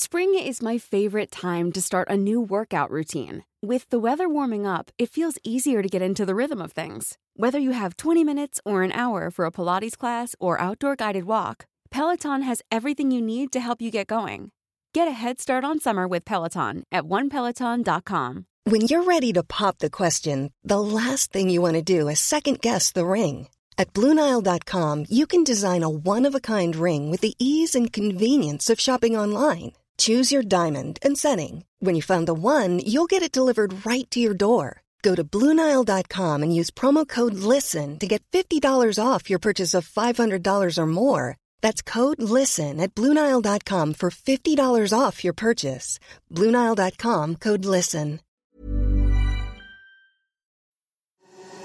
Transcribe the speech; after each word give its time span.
Spring 0.00 0.32
is 0.38 0.62
my 0.62 0.78
favorite 0.78 1.28
time 1.28 1.72
to 1.72 1.82
start 1.82 2.06
a 2.08 2.16
new 2.16 2.40
workout 2.40 2.88
routine. 2.88 3.42
With 3.60 3.90
the 3.90 3.98
weather 3.98 4.28
warming 4.28 4.64
up, 4.64 4.92
it 4.96 5.10
feels 5.10 5.38
easier 5.42 5.82
to 5.82 5.88
get 5.88 6.00
into 6.00 6.24
the 6.24 6.36
rhythm 6.36 6.62
of 6.62 6.70
things. 6.70 7.18
Whether 7.34 7.58
you 7.58 7.72
have 7.72 7.96
20 7.96 8.22
minutes 8.22 8.60
or 8.64 8.84
an 8.84 8.92
hour 8.92 9.28
for 9.28 9.44
a 9.44 9.50
Pilates 9.50 9.98
class 9.98 10.36
or 10.38 10.60
outdoor 10.60 10.94
guided 10.94 11.24
walk, 11.24 11.66
Peloton 11.90 12.42
has 12.42 12.62
everything 12.70 13.10
you 13.10 13.20
need 13.20 13.50
to 13.50 13.58
help 13.58 13.82
you 13.82 13.90
get 13.90 14.06
going. 14.06 14.52
Get 14.94 15.08
a 15.08 15.18
head 15.20 15.40
start 15.40 15.64
on 15.64 15.80
summer 15.80 16.06
with 16.06 16.24
Peloton 16.24 16.84
at 16.92 17.02
onepeloton.com. 17.02 18.46
When 18.70 18.82
you're 18.82 19.02
ready 19.02 19.32
to 19.32 19.42
pop 19.42 19.78
the 19.78 19.90
question, 19.90 20.52
the 20.62 20.80
last 20.80 21.32
thing 21.32 21.50
you 21.50 21.60
want 21.60 21.74
to 21.74 21.82
do 21.82 22.06
is 22.06 22.20
second 22.20 22.60
guess 22.60 22.92
the 22.92 23.04
ring. 23.04 23.48
At 23.76 23.92
Bluenile.com, 23.94 25.06
you 25.08 25.26
can 25.26 25.42
design 25.42 25.82
a 25.82 25.90
one 25.90 26.24
of 26.24 26.36
a 26.36 26.46
kind 26.54 26.76
ring 26.76 27.10
with 27.10 27.20
the 27.20 27.34
ease 27.40 27.74
and 27.74 27.92
convenience 27.92 28.70
of 28.70 28.78
shopping 28.78 29.16
online. 29.16 29.72
Choose 29.98 30.32
your 30.32 30.42
diamond 30.42 30.98
and 31.02 31.16
setting. 31.18 31.64
When 31.80 31.94
you 31.94 32.02
find 32.02 32.26
the 32.26 32.34
one, 32.34 32.80
you'll 32.84 33.06
get 33.06 33.22
it 33.22 33.32
delivered 33.32 33.86
right 33.86 34.08
to 34.10 34.20
your 34.20 34.34
door. 34.34 34.82
Go 35.02 35.14
to 35.14 35.24
Bluenile.com 35.24 36.42
and 36.42 36.54
use 36.54 36.70
promo 36.70 37.06
code 37.06 37.34
LISTEN 37.34 37.98
to 38.00 38.06
get 38.06 38.22
$50 38.32 38.62
off 39.04 39.30
your 39.30 39.38
purchase 39.38 39.74
of 39.74 39.88
$500 39.88 40.78
or 40.78 40.86
more. 40.86 41.36
That's 41.60 41.82
code 41.82 42.20
LISTEN 42.20 42.80
at 42.80 42.94
Bluenile.com 42.94 43.94
for 43.94 44.10
$50 44.10 44.98
off 44.98 45.22
your 45.24 45.34
purchase. 45.34 46.00
Bluenile.com 46.32 47.36
code 47.36 47.64
LISTEN. 47.64 48.20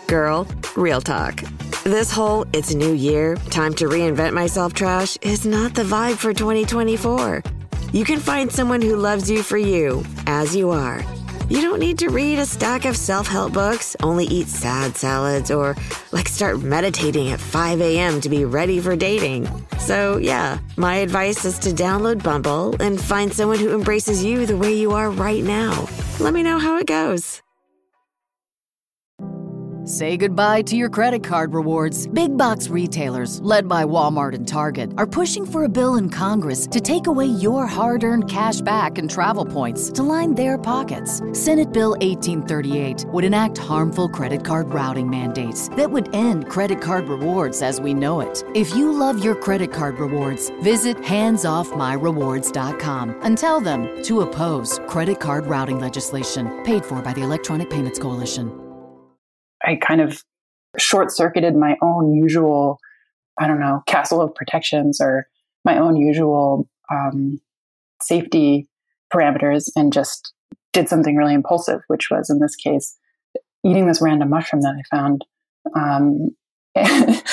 Girl, 0.07 0.47
real 0.75 1.01
talk. 1.01 1.41
This 1.83 2.11
whole 2.11 2.45
it's 2.53 2.73
new 2.73 2.93
year, 2.93 3.35
time 3.49 3.73
to 3.75 3.89
reinvent 3.89 4.33
myself 4.33 4.73
trash 4.73 5.17
is 5.21 5.45
not 5.45 5.73
the 5.73 5.83
vibe 5.83 6.17
for 6.17 6.33
2024. 6.33 7.41
You 7.93 8.05
can 8.05 8.19
find 8.19 8.51
someone 8.51 8.81
who 8.81 8.95
loves 8.95 9.29
you 9.29 9.43
for 9.43 9.55
you, 9.55 10.03
as 10.25 10.55
you 10.55 10.71
are. 10.71 11.05
You 11.47 11.61
don't 11.61 11.79
need 11.79 11.99
to 11.99 12.09
read 12.09 12.39
a 12.39 12.45
stack 12.47 12.85
of 12.85 12.97
self 12.97 13.27
help 13.27 13.53
books, 13.53 13.95
only 14.01 14.25
eat 14.25 14.47
sad 14.47 14.97
salads, 14.97 15.51
or 15.51 15.75
like 16.11 16.27
start 16.27 16.63
meditating 16.63 17.29
at 17.29 17.39
5 17.39 17.81
a.m. 17.81 18.19
to 18.21 18.29
be 18.29 18.45
ready 18.45 18.79
for 18.79 18.95
dating. 18.95 19.47
So, 19.77 20.17
yeah, 20.17 20.57
my 20.75 20.95
advice 21.05 21.45
is 21.45 21.59
to 21.59 21.69
download 21.69 22.23
Bumble 22.23 22.75
and 22.81 22.99
find 22.99 23.31
someone 23.31 23.59
who 23.59 23.75
embraces 23.75 24.23
you 24.23 24.47
the 24.47 24.57
way 24.57 24.73
you 24.73 24.93
are 24.93 25.11
right 25.11 25.43
now. 25.43 25.87
Let 26.19 26.33
me 26.33 26.41
know 26.41 26.57
how 26.57 26.79
it 26.79 26.87
goes. 26.87 27.42
Say 29.85 30.15
goodbye 30.15 30.61
to 30.63 30.75
your 30.77 30.87
credit 30.87 31.25
card 31.25 31.53
rewards. 31.53 32.07
Big 32.07 32.37
box 32.37 32.69
retailers, 32.69 33.41
led 33.41 33.67
by 33.67 33.83
Walmart 33.83 34.33
and 34.33 34.47
Target, 34.47 34.93
are 34.97 35.05
pushing 35.05 35.45
for 35.45 35.65
a 35.65 35.69
bill 35.69 35.95
in 35.95 36.09
Congress 36.09 36.65
to 36.67 36.79
take 36.79 37.07
away 37.07 37.25
your 37.25 37.65
hard 37.65 38.05
earned 38.05 38.29
cash 38.29 38.61
back 38.61 38.97
and 38.97 39.09
travel 39.09 39.43
points 39.43 39.89
to 39.89 40.01
line 40.01 40.35
their 40.35 40.57
pockets. 40.57 41.21
Senate 41.33 41.73
Bill 41.73 41.97
1838 41.99 43.03
would 43.09 43.25
enact 43.25 43.57
harmful 43.57 44.07
credit 44.07 44.45
card 44.45 44.73
routing 44.73 45.09
mandates 45.09 45.67
that 45.75 45.91
would 45.91 46.15
end 46.15 46.47
credit 46.47 46.79
card 46.79 47.09
rewards 47.09 47.61
as 47.61 47.81
we 47.81 47.93
know 47.93 48.21
it. 48.21 48.41
If 48.55 48.73
you 48.73 48.89
love 48.89 49.21
your 49.21 49.35
credit 49.35 49.73
card 49.73 49.99
rewards, 49.99 50.49
visit 50.61 50.95
handsoffmyrewards.com 50.99 53.15
and 53.21 53.37
tell 53.37 53.59
them 53.59 54.01
to 54.03 54.21
oppose 54.21 54.79
credit 54.87 55.19
card 55.19 55.45
routing 55.45 55.79
legislation 55.79 56.63
paid 56.63 56.85
for 56.85 57.01
by 57.01 57.11
the 57.11 57.23
Electronic 57.23 57.69
Payments 57.69 57.99
Coalition. 57.99 58.62
I 59.63 59.75
kind 59.75 60.01
of 60.01 60.23
short 60.77 61.11
circuited 61.11 61.55
my 61.55 61.77
own 61.81 62.13
usual, 62.13 62.79
I 63.39 63.47
don't 63.47 63.59
know, 63.59 63.83
castle 63.87 64.21
of 64.21 64.35
protections 64.35 64.99
or 64.99 65.27
my 65.65 65.77
own 65.77 65.95
usual 65.95 66.67
um, 66.91 67.39
safety 68.01 68.67
parameters 69.13 69.69
and 69.75 69.93
just 69.93 70.33
did 70.73 70.89
something 70.89 71.15
really 71.15 71.33
impulsive, 71.33 71.81
which 71.87 72.09
was 72.09 72.29
in 72.29 72.39
this 72.39 72.55
case 72.55 72.97
eating 73.65 73.87
this 73.87 74.01
random 74.01 74.29
mushroom 74.29 74.61
that 74.61 74.75
I 74.77 74.95
found. 74.95 75.25
Um, 75.75 76.35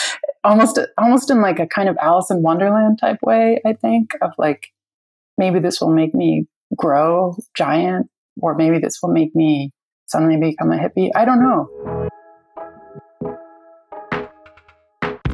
almost, 0.45 0.79
almost 0.97 1.31
in 1.31 1.41
like 1.41 1.59
a 1.59 1.67
kind 1.67 1.89
of 1.89 1.97
Alice 2.01 2.31
in 2.31 2.43
Wonderland 2.43 2.99
type 3.01 3.19
way, 3.23 3.61
I 3.67 3.73
think, 3.73 4.13
of 4.23 4.33
like 4.39 4.69
maybe 5.39 5.59
this 5.59 5.81
will 5.81 5.91
make 5.91 6.15
me 6.15 6.47
grow 6.77 7.37
giant, 7.57 8.09
or 8.41 8.55
maybe 8.55 8.79
this 8.79 8.99
will 9.03 9.13
make 9.13 9.35
me 9.35 9.73
suddenly 10.07 10.37
become 10.37 10.71
a 10.71 10.77
hippie. 10.77 11.11
I 11.15 11.25
don't 11.25 11.43
know. 11.43 12.00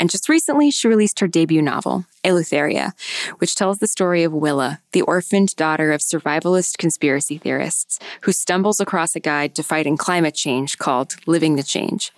And 0.00 0.08
just 0.08 0.30
recently, 0.30 0.70
she 0.70 0.88
released 0.88 1.20
her 1.20 1.28
debut 1.28 1.60
novel, 1.60 2.06
Eleutheria, 2.24 2.92
which 3.38 3.54
tells 3.54 3.78
the 3.78 3.86
story 3.86 4.22
of 4.22 4.32
Willa, 4.32 4.80
the 4.92 5.02
orphaned 5.02 5.54
daughter 5.56 5.92
of 5.92 6.00
survivalist 6.00 6.78
conspiracy 6.78 7.36
theorists, 7.36 7.98
who 8.22 8.32
stumbles 8.32 8.80
across 8.80 9.14
a 9.14 9.20
guide 9.20 9.54
to 9.54 9.62
fighting 9.62 9.98
climate 9.98 10.34
change 10.34 10.78
called 10.78 11.16
Living 11.26 11.56
the 11.56 11.62
Change. 11.62 12.12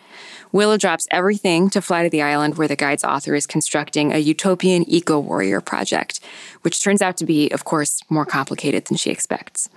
Willa 0.52 0.78
drops 0.78 1.08
everything 1.10 1.68
to 1.70 1.82
fly 1.82 2.04
to 2.04 2.10
the 2.10 2.22
island 2.22 2.56
where 2.56 2.68
the 2.68 2.76
guide's 2.76 3.02
author 3.02 3.34
is 3.34 3.48
constructing 3.48 4.12
a 4.12 4.18
utopian 4.18 4.88
eco 4.88 5.18
warrior 5.18 5.60
project, 5.60 6.20
which 6.60 6.80
turns 6.80 7.02
out 7.02 7.16
to 7.16 7.26
be, 7.26 7.50
of 7.50 7.64
course, 7.64 8.00
more 8.08 8.26
complicated 8.26 8.84
than 8.84 8.96
she 8.96 9.10
expects. 9.10 9.68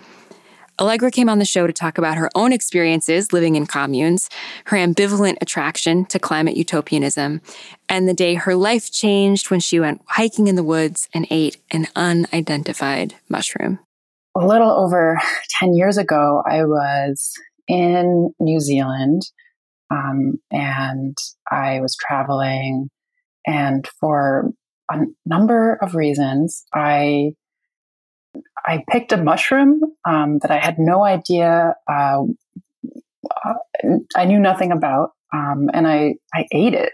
Allegra 0.80 1.10
came 1.10 1.30
on 1.30 1.40
the 1.40 1.46
show 1.46 1.66
to 1.68 1.74
talk 1.74 1.98
about 1.98 2.18
her 2.18 2.30
own 2.36 2.52
experiences 2.52 3.32
living 3.32 3.56
in 3.56 3.66
communes, 3.66 4.30
her 4.66 4.78
ambivalent 4.78 5.38
attraction 5.40 6.06
to 6.06 6.20
climate 6.20 6.58
utopianism, 6.58 7.42
and 7.88 8.08
the 8.08 8.14
day 8.14 8.34
her 8.36 8.56
life 8.56 8.92
changed 8.92 9.50
when 9.50 9.62
she 9.62 9.80
went 9.80 10.02
hiking 10.08 10.48
in 10.48 10.56
the 10.56 10.64
woods 10.64 11.08
and 11.14 11.28
ate 11.30 11.58
an 11.72 11.88
unidentified 11.96 13.16
mushroom. 13.30 13.80
A 14.38 14.46
little 14.46 14.72
over 14.72 15.20
10 15.60 15.76
years 15.76 15.98
ago, 15.98 16.44
I 16.46 16.66
was 16.66 17.32
in 17.70 18.32
New 18.40 18.60
Zealand 18.60 19.22
um, 19.90 20.40
and 20.52 21.16
I 21.50 21.80
was 21.80 21.96
traveling. 21.96 22.90
And 23.48 23.88
for 24.00 24.52
a 24.92 25.00
number 25.26 25.80
of 25.82 25.96
reasons, 25.96 26.66
I 26.74 27.32
I 28.66 28.84
picked 28.90 29.12
a 29.12 29.18
mushroom 29.18 29.82
um, 30.06 30.40
that 30.40 30.52
I 30.52 30.58
had 30.58 30.78
no 30.80 31.04
idea, 31.04 31.76
uh, 31.88 32.24
I 34.16 34.26
knew 34.26 34.40
nothing 34.40 34.72
about, 34.72 35.12
um, 35.34 35.70
and 35.74 35.88
I 35.88 36.16
I 36.34 36.46
ate 36.52 36.74
it. 36.74 36.94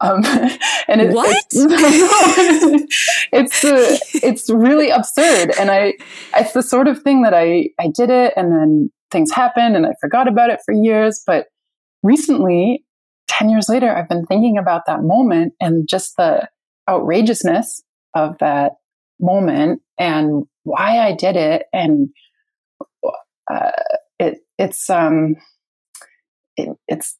Um, 0.00 0.24
and 0.88 1.00
it, 1.00 1.12
what? 1.12 1.44
It's 1.50 2.88
it's, 3.32 3.64
uh, 3.64 3.96
it's 4.22 4.50
really 4.50 4.90
absurd, 4.90 5.52
and 5.58 5.70
I 5.70 5.94
it's 6.36 6.52
the 6.52 6.62
sort 6.62 6.88
of 6.88 7.02
thing 7.02 7.22
that 7.22 7.34
I 7.34 7.70
I 7.78 7.88
did 7.88 8.10
it, 8.10 8.32
and 8.36 8.52
then 8.52 8.90
things 9.10 9.32
happened, 9.32 9.76
and 9.76 9.86
I 9.86 9.92
forgot 10.00 10.28
about 10.28 10.50
it 10.50 10.60
for 10.64 10.72
years. 10.72 11.22
But 11.26 11.46
recently, 12.02 12.84
ten 13.28 13.48
years 13.48 13.68
later, 13.68 13.94
I've 13.94 14.08
been 14.08 14.26
thinking 14.26 14.58
about 14.58 14.82
that 14.86 15.02
moment 15.02 15.54
and 15.60 15.88
just 15.88 16.16
the 16.16 16.48
outrageousness 16.88 17.82
of 18.14 18.38
that 18.38 18.72
moment 19.20 19.82
and 19.98 20.44
why 20.68 20.98
I 20.98 21.12
did 21.12 21.36
it, 21.36 21.64
and 21.72 22.08
uh, 23.50 23.70
it 24.18 24.38
it's 24.58 24.88
um 24.90 25.36
it, 26.56 26.76
it's 26.88 27.16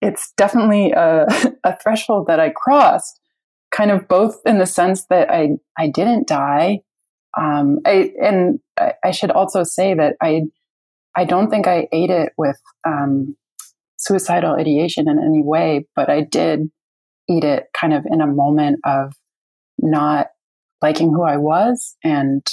it's 0.00 0.32
definitely 0.36 0.92
a, 0.92 1.26
a 1.64 1.76
threshold 1.82 2.26
that 2.28 2.40
I 2.40 2.50
crossed, 2.50 3.20
kind 3.70 3.90
of 3.90 4.08
both 4.08 4.36
in 4.46 4.58
the 4.58 4.66
sense 4.66 5.06
that 5.10 5.30
I 5.30 5.50
I 5.78 5.88
didn't 5.88 6.28
die, 6.28 6.80
um, 7.38 7.78
I 7.86 8.12
and 8.22 8.60
I, 8.78 8.92
I 9.04 9.10
should 9.10 9.30
also 9.30 9.64
say 9.64 9.94
that 9.94 10.16
I 10.22 10.42
I 11.16 11.24
don't 11.24 11.50
think 11.50 11.66
I 11.66 11.88
ate 11.92 12.10
it 12.10 12.32
with 12.36 12.60
um, 12.86 13.36
suicidal 13.98 14.56
ideation 14.56 15.08
in 15.08 15.18
any 15.18 15.42
way, 15.42 15.86
but 15.96 16.10
I 16.10 16.22
did 16.22 16.70
eat 17.28 17.44
it 17.44 17.64
kind 17.78 17.94
of 17.94 18.04
in 18.06 18.20
a 18.20 18.26
moment 18.26 18.80
of 18.84 19.14
not 19.78 20.28
liking 20.84 21.14
who 21.14 21.22
I 21.22 21.38
was 21.38 21.96
and 22.04 22.46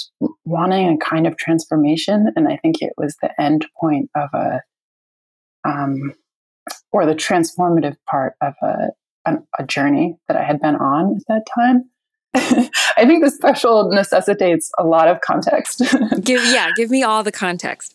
wanting 0.46 0.88
a 0.88 0.96
kind 0.96 1.26
of 1.26 1.36
transformation. 1.36 2.28
And 2.34 2.48
I 2.48 2.56
think 2.56 2.76
it 2.80 2.94
was 2.96 3.14
the 3.20 3.30
end 3.38 3.66
point 3.78 4.08
of 4.16 4.30
a, 4.32 4.62
um, 5.68 6.14
or 6.92 7.04
the 7.04 7.14
transformative 7.14 7.96
part 8.10 8.32
of 8.40 8.54
a, 8.62 8.88
a, 9.26 9.34
a 9.58 9.66
journey 9.66 10.16
that 10.28 10.38
I 10.38 10.44
had 10.44 10.62
been 10.62 10.76
on 10.76 11.16
at 11.16 11.22
that 11.28 11.44
time. 11.54 11.90
I 12.96 13.04
think 13.04 13.22
the 13.22 13.30
special 13.30 13.90
necessitates 13.90 14.70
a 14.78 14.84
lot 14.84 15.08
of 15.08 15.20
context. 15.20 15.82
give 16.22 16.42
yeah, 16.46 16.70
give 16.74 16.88
me 16.88 17.02
all 17.02 17.22
the 17.22 17.32
context. 17.32 17.94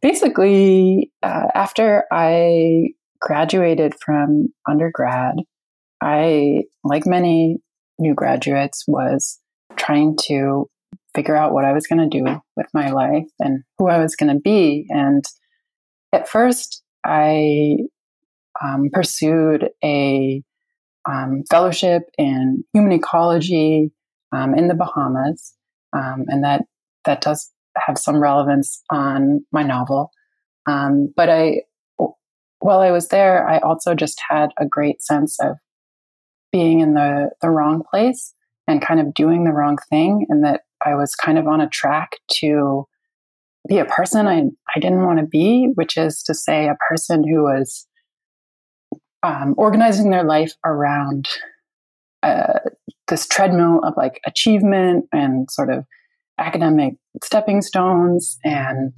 Basically, 0.00 1.10
uh, 1.24 1.48
after 1.56 2.04
I 2.12 2.90
graduated 3.20 3.96
from 3.98 4.50
undergrad, 4.68 5.34
I, 6.00 6.66
like 6.84 7.04
many 7.04 7.56
new 7.98 8.14
graduates, 8.14 8.84
was 8.86 9.40
trying 9.76 10.16
to 10.24 10.68
figure 11.14 11.36
out 11.36 11.52
what 11.52 11.64
I 11.64 11.72
was 11.72 11.86
going 11.86 12.08
to 12.08 12.18
do 12.18 12.24
with 12.56 12.66
my 12.74 12.90
life 12.90 13.28
and 13.38 13.62
who 13.78 13.88
I 13.88 13.98
was 13.98 14.14
going 14.14 14.32
to 14.34 14.40
be. 14.40 14.86
And 14.90 15.24
at 16.12 16.28
first, 16.28 16.82
I 17.04 17.78
um, 18.62 18.90
pursued 18.92 19.70
a 19.82 20.42
um, 21.08 21.44
fellowship 21.50 22.02
in 22.18 22.64
human 22.72 22.92
ecology 22.92 23.92
um, 24.32 24.54
in 24.54 24.68
the 24.68 24.74
Bahamas, 24.74 25.54
um, 25.92 26.24
and 26.28 26.44
that 26.44 26.64
that 27.04 27.20
does 27.20 27.50
have 27.76 27.98
some 27.98 28.20
relevance 28.20 28.82
on 28.90 29.44
my 29.52 29.62
novel. 29.62 30.10
Um, 30.66 31.12
but 31.16 31.28
I, 31.28 31.62
while 32.58 32.80
I 32.80 32.90
was 32.90 33.08
there, 33.08 33.48
I 33.48 33.58
also 33.58 33.94
just 33.94 34.20
had 34.28 34.50
a 34.58 34.66
great 34.66 35.00
sense 35.00 35.38
of 35.40 35.56
being 36.50 36.80
in 36.80 36.94
the 36.94 37.30
the 37.40 37.50
wrong 37.50 37.82
place 37.88 38.34
and 38.66 38.82
kind 38.82 39.00
of 39.00 39.14
doing 39.14 39.44
the 39.44 39.52
wrong 39.52 39.78
thing, 39.90 40.26
and 40.28 40.44
that 40.44 40.62
I 40.84 40.94
was 40.94 41.14
kind 41.14 41.38
of 41.38 41.46
on 41.46 41.60
a 41.60 41.68
track 41.68 42.10
to 42.40 42.86
be 43.68 43.78
a 43.78 43.84
person 43.84 44.26
I 44.26 44.44
I 44.74 44.80
didn't 44.80 45.04
want 45.04 45.18
to 45.18 45.26
be, 45.26 45.70
which 45.74 45.96
is 45.96 46.22
to 46.24 46.34
say, 46.34 46.68
a 46.68 46.76
person 46.88 47.24
who 47.26 47.42
was 47.42 47.86
um, 49.22 49.54
organizing 49.56 50.10
their 50.10 50.24
life 50.24 50.52
around 50.64 51.28
uh, 52.22 52.60
this 53.08 53.26
treadmill 53.26 53.80
of 53.84 53.94
like 53.96 54.20
achievement 54.26 55.06
and 55.12 55.50
sort 55.50 55.70
of 55.70 55.84
academic 56.38 56.94
stepping 57.22 57.62
stones 57.62 58.38
and 58.44 58.96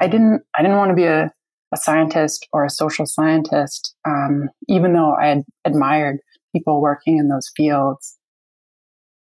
i 0.00 0.06
didn't 0.06 0.42
i 0.56 0.62
didn't 0.62 0.78
want 0.78 0.88
to 0.88 0.94
be 0.94 1.04
a, 1.04 1.30
a 1.72 1.76
scientist 1.76 2.48
or 2.52 2.64
a 2.64 2.70
social 2.70 3.06
scientist 3.06 3.94
um, 4.06 4.48
even 4.68 4.94
though 4.94 5.14
i 5.20 5.42
admired 5.64 6.18
people 6.54 6.80
working 6.80 7.18
in 7.18 7.28
those 7.28 7.50
fields 7.56 8.16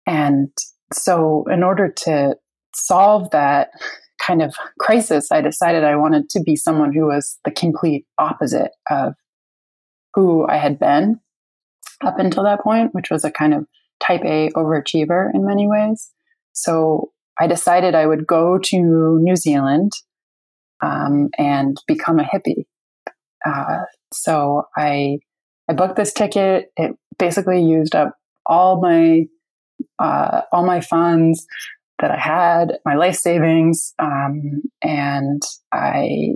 and 0.07 0.49
so 0.91 1.45
in 1.51 1.61
order 1.61 1.89
to 1.89 2.35
solve 2.73 3.29
that 3.29 3.69
kind 4.25 4.41
of 4.41 4.55
crisis 4.79 5.31
i 5.31 5.41
decided 5.41 5.83
i 5.83 5.95
wanted 5.95 6.27
to 6.29 6.41
be 6.41 6.55
someone 6.55 6.91
who 6.91 7.05
was 7.05 7.37
the 7.45 7.51
complete 7.51 8.05
opposite 8.17 8.71
of 8.89 9.13
who 10.17 10.47
I 10.47 10.57
had 10.57 10.79
been 10.79 11.19
up 12.03 12.17
until 12.17 12.43
that 12.43 12.61
point, 12.61 12.95
which 12.95 13.11
was 13.11 13.23
a 13.23 13.29
kind 13.29 13.53
of 13.53 13.67
type 13.99 14.21
A 14.25 14.49
overachiever 14.55 15.29
in 15.31 15.45
many 15.45 15.67
ways. 15.67 16.09
So 16.53 17.11
I 17.39 17.45
decided 17.45 17.93
I 17.93 18.07
would 18.07 18.25
go 18.25 18.57
to 18.57 19.19
New 19.21 19.35
Zealand 19.35 19.91
um, 20.81 21.29
and 21.37 21.77
become 21.87 22.19
a 22.19 22.23
hippie. 22.23 22.65
Uh, 23.45 23.83
so 24.11 24.63
I 24.75 25.19
I 25.69 25.73
booked 25.73 25.97
this 25.97 26.13
ticket. 26.13 26.71
It 26.77 26.95
basically 27.19 27.61
used 27.61 27.93
up 27.93 28.15
all 28.47 28.81
my 28.81 29.25
uh, 29.99 30.41
all 30.51 30.65
my 30.65 30.81
funds 30.81 31.45
that 31.99 32.11
I 32.11 32.19
had, 32.19 32.79
my 32.85 32.95
life 32.95 33.15
savings, 33.15 33.93
um, 33.99 34.61
and 34.81 35.41
I 35.71 36.35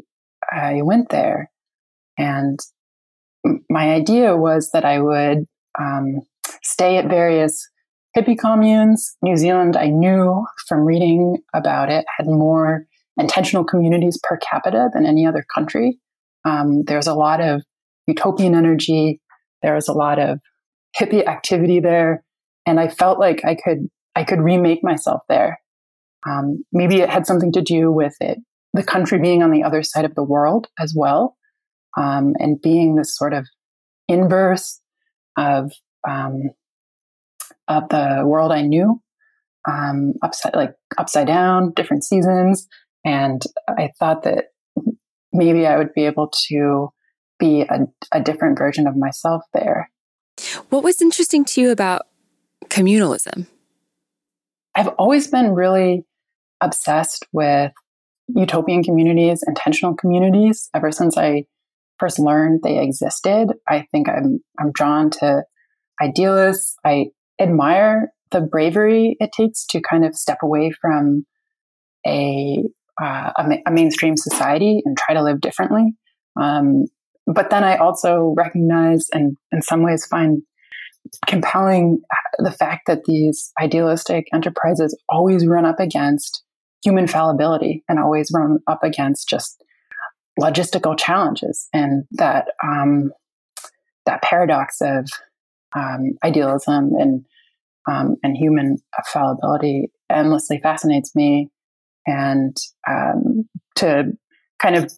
I 0.52 0.82
went 0.82 1.10
there. 1.10 1.52
And 2.18 2.60
my 3.70 3.92
idea 3.92 4.36
was 4.36 4.72
that 4.72 4.86
I 4.86 5.00
would 5.00 5.46
um, 5.80 6.22
stay 6.64 6.98
at 6.98 7.10
various 7.10 7.68
hippie 8.16 8.38
communes. 8.38 9.16
New 9.22 9.38
Zealand, 9.38 9.78
I 9.78 9.88
knew 9.88 10.46
from 10.68 10.82
reading 10.82 11.38
about 11.54 11.90
it, 11.90 12.06
had 12.18 12.28
more 12.28 12.86
intentional 13.18 13.64
communities 13.64 14.20
per 14.24 14.38
capita 14.38 14.90
than 14.94 15.06
any 15.06 15.26
other 15.26 15.46
country. 15.54 16.00
Um, 16.46 16.84
there's 16.86 17.08
a 17.08 17.14
lot 17.14 17.42
of 17.42 17.64
utopian 18.08 18.56
energy. 18.56 19.22
There 19.62 19.76
was 19.76 19.88
a 19.88 19.94
lot 19.94 20.20
of 20.20 20.40
hippie 21.00 21.26
activity 21.26 21.80
there, 21.80 22.24
and 22.72 22.80
I 22.80 22.88
felt 22.88 23.20
like 23.20 23.44
I 23.44 23.56
could 23.56 23.90
I 24.16 24.24
could 24.24 24.40
remake 24.40 24.82
myself 24.82 25.24
there. 25.28 25.60
Um, 26.26 26.64
maybe 26.72 27.02
it 27.02 27.10
had 27.10 27.28
something 27.28 27.52
to 27.52 27.62
do 27.62 27.92
with 27.92 28.16
it, 28.22 28.38
the 28.74 28.84
country 28.84 29.20
being 29.20 29.44
on 29.44 29.52
the 29.52 29.64
other 29.64 29.84
side 29.84 30.06
of 30.06 30.16
the 30.16 30.24
world 30.24 30.68
as 30.80 30.94
well 30.96 31.36
um, 31.98 32.34
and 32.40 32.62
being 32.62 32.96
this 32.96 33.14
sort 33.16 33.34
of 33.34 33.46
inverse 34.08 34.80
of 35.38 35.74
um, 36.08 36.52
of 37.68 37.90
the 37.90 38.24
world 38.26 38.54
I 38.54 38.62
knew, 38.62 39.02
um, 39.70 40.14
upside 40.24 40.56
like 40.56 40.74
upside 40.98 41.28
down, 41.28 41.74
different 41.76 42.06
seasons, 42.06 42.70
and 43.04 43.42
I 43.68 43.90
thought 44.00 44.24
that 44.24 44.46
maybe 45.34 45.68
I 45.68 45.78
would 45.78 45.94
be 45.94 46.06
able 46.06 46.32
to 46.48 46.90
be 47.38 47.64
a, 47.64 47.80
a 48.14 48.22
different 48.22 48.58
version 48.58 48.88
of 48.88 48.96
myself 48.96 49.42
there. 49.54 49.90
What 50.70 50.84
was 50.84 51.02
interesting 51.02 51.44
to 51.46 51.62
you 51.62 51.72
about 51.72 52.08
communalism? 52.72 53.48
I've 54.76 54.88
always 55.00 55.28
been 55.28 55.52
really 55.52 56.06
obsessed 56.62 57.28
with 57.32 57.72
utopian 58.28 58.84
communities, 58.84 59.44
intentional 59.46 59.96
communities, 59.96 60.70
ever 60.74 60.92
since 60.92 61.18
I 61.18 61.46
first 62.00 62.20
learned 62.20 62.62
they 62.64 62.80
existed. 62.80 63.48
I 63.68 63.86
think 63.92 64.10
I'm 64.10 64.40
I'm 64.60 64.72
drawn 64.72 65.10
to 65.12 65.44
idealists. 66.02 66.76
I 66.86 67.08
admire 67.40 68.12
the 68.32 68.42
bravery 68.42 69.18
it 69.20 69.32
takes 69.34 69.66
to 69.68 69.82
kind 69.82 70.06
of 70.06 70.16
step 70.16 70.38
away 70.42 70.72
from 70.72 71.26
a 72.08 72.64
uh, 73.02 73.32
a, 73.38 73.58
a, 73.66 73.72
mainstream 73.72 74.16
society 74.16 74.82
and 74.86 74.98
try 74.98 75.16
to 75.16 75.24
live 75.24 75.42
differently. 75.42 75.94
Um, 76.40 76.86
but 77.26 77.50
then 77.50 77.64
I 77.64 77.78
also 77.78 78.34
recognize 78.38 79.08
and 79.12 79.38
in 79.51 79.62
some 79.62 79.82
ways 79.82 80.06
find 80.06 80.44
compelling 81.27 82.01
the 82.39 82.51
fact 82.51 82.88
that 82.88 83.03
these 83.05 83.51
idealistic 83.62 84.27
enterprises 84.34 84.98
always 85.10 85.46
run 85.46 85.65
up 85.65 85.79
against 85.79 86.43
human 86.84 87.08
fallibility 87.08 87.84
and 87.88 88.00
always 88.00 88.31
run 88.34 88.60
up 88.67 88.84
against 88.84 89.29
just 89.29 89.63
logistical 90.39 90.98
challenges 90.98 91.67
and 91.74 92.05
that 92.12 92.48
um, 92.63 93.12
that 94.05 94.22
paradox 94.22 94.77
of 94.81 95.10
um, 95.75 96.12
idealism 96.24 96.91
and 96.98 97.25
um, 97.89 98.15
and 98.24 98.38
human 98.38 98.77
fallibility 99.05 99.91
endlessly 100.10 100.60
fascinates 100.62 101.15
me. 101.15 101.50
And 102.05 102.55
um, 102.89 103.48
to 103.75 104.12
kind 104.62 104.75
of 104.75 104.91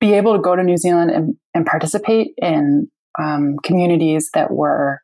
be 0.00 0.14
able 0.14 0.34
to 0.34 0.42
go 0.42 0.56
to 0.56 0.62
New 0.62 0.76
Zealand 0.76 1.10
and, 1.10 1.36
and 1.54 1.64
participate 1.64 2.32
in 2.38 2.88
um, 3.20 3.56
communities 3.62 4.30
that 4.34 4.50
were 4.50 5.00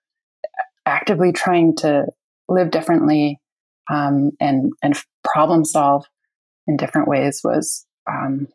actively 0.90 1.32
trying 1.32 1.76
to 1.76 2.06
live 2.48 2.70
differently 2.70 3.40
um, 3.90 4.32
and 4.40 4.72
and 4.82 4.96
problem 5.24 5.64
solve 5.64 6.04
in 6.66 6.76
different 6.76 7.08
ways 7.08 7.40
was 7.42 7.86
um, 8.10 8.48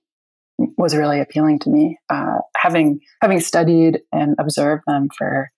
was 0.77 0.95
really 0.95 1.19
appealing 1.19 1.59
to 1.59 1.69
me. 1.69 1.97
Uh, 2.09 2.39
having 2.55 2.99
having 3.21 3.39
studied 3.39 4.01
and 4.11 4.35
observed 4.39 4.83
them 4.87 5.09
for 5.17 5.49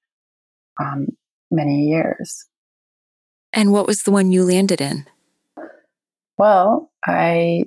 um, 0.79 1.07
many 1.51 1.87
years. 1.87 2.45
And 3.53 3.71
what 3.71 3.87
was 3.87 4.03
the 4.03 4.11
one 4.11 4.31
you 4.31 4.43
landed 4.43 4.81
in? 4.81 5.05
Well, 6.37 6.91
I 7.05 7.63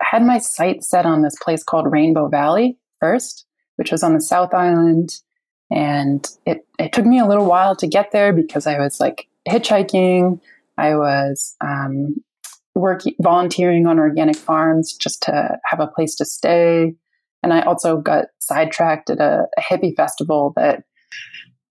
had 0.00 0.22
my 0.22 0.38
sight 0.38 0.84
set 0.84 1.06
on 1.06 1.22
this 1.22 1.36
place 1.42 1.64
called 1.64 1.90
Rainbow 1.90 2.28
Valley 2.28 2.78
first, 3.00 3.46
which 3.76 3.90
was 3.90 4.02
on 4.02 4.14
the 4.14 4.20
South 4.20 4.54
Island. 4.54 5.10
And 5.70 6.26
it, 6.46 6.66
it 6.78 6.92
took 6.92 7.04
me 7.04 7.18
a 7.18 7.26
little 7.26 7.46
while 7.46 7.76
to 7.76 7.86
get 7.86 8.10
there 8.12 8.32
because 8.32 8.66
I 8.66 8.78
was 8.78 9.00
like 9.00 9.28
hitchhiking. 9.48 10.40
I 10.78 10.94
was 10.94 11.56
um, 11.60 12.16
work 12.74 13.02
volunteering 13.20 13.86
on 13.86 13.98
organic 13.98 14.36
farms 14.36 14.94
just 14.94 15.22
to 15.24 15.58
have 15.64 15.80
a 15.80 15.86
place 15.86 16.14
to 16.16 16.24
stay. 16.24 16.94
And 17.42 17.52
I 17.52 17.60
also 17.62 17.98
got 17.98 18.26
sidetracked 18.40 19.10
at 19.10 19.20
a, 19.20 19.46
a 19.56 19.60
hippie 19.60 19.94
festival 19.96 20.52
that 20.56 20.84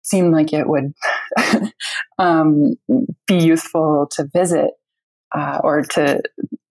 seemed 0.01 0.33
like 0.33 0.53
it 0.53 0.67
would 0.67 0.93
um, 2.19 2.75
be 3.27 3.37
useful 3.37 4.07
to 4.11 4.27
visit 4.33 4.71
uh, 5.35 5.59
or 5.63 5.81
to 5.81 6.21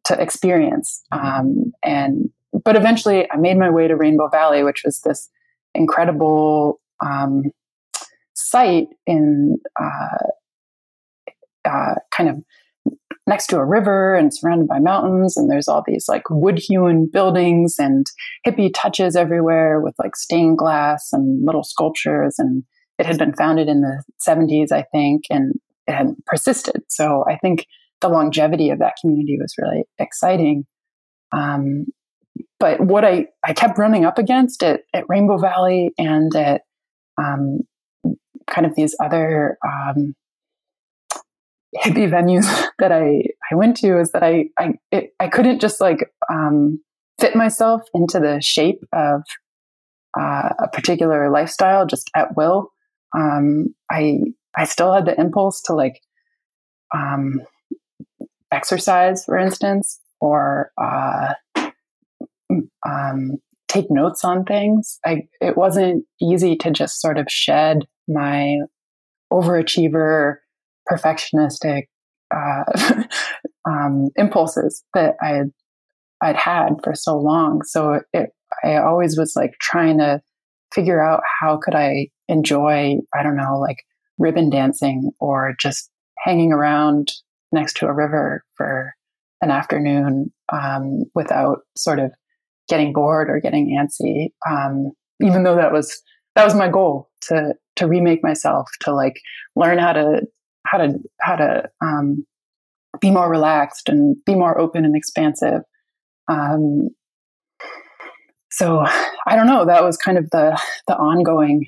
to 0.04 0.20
experience. 0.20 1.02
Um, 1.12 1.72
and 1.82 2.30
but 2.64 2.76
eventually, 2.76 3.30
I 3.30 3.36
made 3.36 3.58
my 3.58 3.70
way 3.70 3.88
to 3.88 3.96
Rainbow 3.96 4.28
Valley, 4.28 4.62
which 4.62 4.82
was 4.84 5.00
this 5.00 5.28
incredible 5.74 6.80
um, 7.04 7.44
site 8.34 8.88
in 9.06 9.58
uh, 9.80 10.26
uh, 11.64 11.94
kind 12.10 12.30
of 12.30 12.42
next 13.26 13.46
to 13.46 13.56
a 13.56 13.64
river 13.64 14.14
and 14.14 14.34
surrounded 14.34 14.68
by 14.68 14.78
mountains 14.78 15.36
and 15.36 15.50
there's 15.50 15.68
all 15.68 15.82
these 15.86 16.06
like 16.08 16.28
wood 16.28 16.58
hewn 16.58 17.08
buildings 17.10 17.76
and 17.78 18.06
hippie 18.46 18.70
touches 18.74 19.16
everywhere 19.16 19.80
with 19.80 19.94
like 19.98 20.14
stained 20.14 20.58
glass 20.58 21.08
and 21.10 21.44
little 21.46 21.64
sculptures 21.64 22.34
and 22.38 22.64
it 22.98 23.06
had 23.06 23.16
been 23.16 23.32
founded 23.32 23.66
in 23.66 23.80
the 23.80 24.02
70s 24.26 24.72
i 24.72 24.84
think 24.92 25.22
and 25.30 25.54
it 25.86 25.94
had 25.94 26.08
persisted. 26.26 26.82
So 26.88 27.24
i 27.26 27.38
think 27.38 27.66
the 28.04 28.08
longevity 28.10 28.68
of 28.68 28.78
that 28.80 28.96
community 29.00 29.38
was 29.40 29.54
really 29.58 29.84
exciting. 29.98 30.66
Um, 31.32 31.86
but 32.60 32.80
what 32.80 33.04
I, 33.04 33.28
I 33.42 33.54
kept 33.54 33.78
running 33.78 34.04
up 34.04 34.18
against 34.18 34.62
at, 34.62 34.82
at 34.92 35.04
Rainbow 35.08 35.38
Valley 35.38 35.90
and 35.96 36.34
at 36.36 36.62
um, 37.18 37.60
kind 38.46 38.66
of 38.66 38.74
these 38.74 38.94
other 39.00 39.58
um, 39.66 40.14
hippie 41.76 42.08
venues 42.08 42.46
that 42.78 42.92
I, 42.92 43.22
I 43.50 43.54
went 43.54 43.76
to 43.78 43.98
is 43.98 44.12
that 44.12 44.22
I 44.22 44.46
I, 44.58 44.74
it, 44.90 45.12
I 45.20 45.28
couldn't 45.28 45.60
just 45.60 45.80
like 45.80 46.10
um, 46.32 46.80
fit 47.20 47.34
myself 47.34 47.82
into 47.94 48.18
the 48.20 48.40
shape 48.40 48.82
of 48.92 49.22
uh, 50.18 50.50
a 50.58 50.68
particular 50.72 51.30
lifestyle 51.30 51.86
just 51.86 52.10
at 52.14 52.36
will. 52.36 52.70
Um, 53.16 53.74
I 53.90 54.20
I 54.56 54.64
still 54.64 54.92
had 54.92 55.06
the 55.06 55.18
impulse 55.18 55.60
to 55.62 55.74
like 55.74 56.00
um, 56.94 57.40
exercise, 58.52 59.24
for 59.24 59.36
instance, 59.36 60.00
or 60.20 60.70
uh, 60.80 61.34
um, 62.86 63.38
take 63.68 63.90
notes 63.90 64.24
on 64.24 64.44
things. 64.44 64.98
I 65.04 65.22
it 65.40 65.56
wasn't 65.56 66.04
easy 66.20 66.56
to 66.56 66.70
just 66.70 67.00
sort 67.00 67.18
of 67.18 67.26
shed 67.28 67.86
my 68.08 68.58
overachiever, 69.32 70.36
perfectionistic 70.90 71.84
uh, 72.34 72.64
um, 73.68 74.10
impulses 74.16 74.84
that 74.94 75.14
I 75.22 75.28
had 75.28 75.50
I'd 76.22 76.36
had 76.36 76.76
for 76.82 76.94
so 76.94 77.18
long. 77.18 77.62
So 77.64 78.00
it, 78.12 78.30
I 78.62 78.76
always 78.76 79.18
was 79.18 79.34
like 79.36 79.52
trying 79.60 79.98
to 79.98 80.22
figure 80.72 81.02
out 81.02 81.20
how 81.40 81.58
could 81.62 81.74
I 81.74 82.08
enjoy 82.28 82.96
I 83.14 83.22
don't 83.22 83.36
know 83.36 83.58
like 83.58 83.84
ribbon 84.18 84.50
dancing 84.50 85.10
or 85.20 85.54
just 85.58 85.90
hanging 86.24 86.52
around 86.52 87.12
next 87.52 87.76
to 87.76 87.86
a 87.86 87.92
river 87.92 88.44
for 88.56 88.94
an 89.40 89.50
afternoon 89.50 90.32
um, 90.52 91.04
without 91.14 91.58
sort 91.76 91.98
of 91.98 92.12
getting 92.68 92.92
bored 92.92 93.28
or 93.28 93.40
getting 93.40 93.76
antsy. 93.78 94.28
Um, 94.48 94.92
even 95.20 95.44
though 95.44 95.56
that 95.56 95.72
was 95.72 96.02
that 96.34 96.44
was 96.44 96.54
my 96.54 96.68
goal 96.68 97.10
to 97.22 97.54
to 97.76 97.86
remake 97.86 98.22
myself, 98.22 98.68
to 98.80 98.94
like 98.94 99.20
learn 99.56 99.78
how 99.78 99.92
to 99.92 100.22
how 100.66 100.78
to 100.78 100.98
how 101.20 101.36
to 101.36 101.68
um, 101.80 102.24
be 103.00 103.10
more 103.10 103.30
relaxed 103.30 103.88
and 103.88 104.16
be 104.24 104.34
more 104.34 104.58
open 104.58 104.84
and 104.84 104.96
expansive. 104.96 105.62
Um, 106.28 106.88
so 108.50 108.84
I 109.26 109.36
don't 109.36 109.46
know. 109.46 109.64
That 109.64 109.82
was 109.82 109.96
kind 109.96 110.18
of 110.18 110.30
the 110.30 110.60
the 110.86 110.96
ongoing 110.96 111.66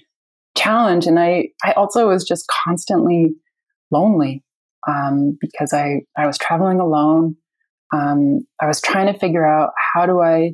challenge, 0.56 1.06
and 1.06 1.18
I 1.18 1.48
I 1.64 1.72
also 1.72 2.08
was 2.08 2.24
just 2.24 2.46
constantly 2.64 3.34
lonely 3.90 4.42
um, 4.88 5.36
because 5.40 5.72
I 5.72 6.02
I 6.16 6.26
was 6.26 6.38
traveling 6.38 6.80
alone. 6.80 7.36
Um, 7.92 8.40
I 8.60 8.66
was 8.66 8.80
trying 8.80 9.12
to 9.12 9.18
figure 9.18 9.46
out 9.46 9.70
how 9.94 10.06
do 10.06 10.20
I 10.20 10.52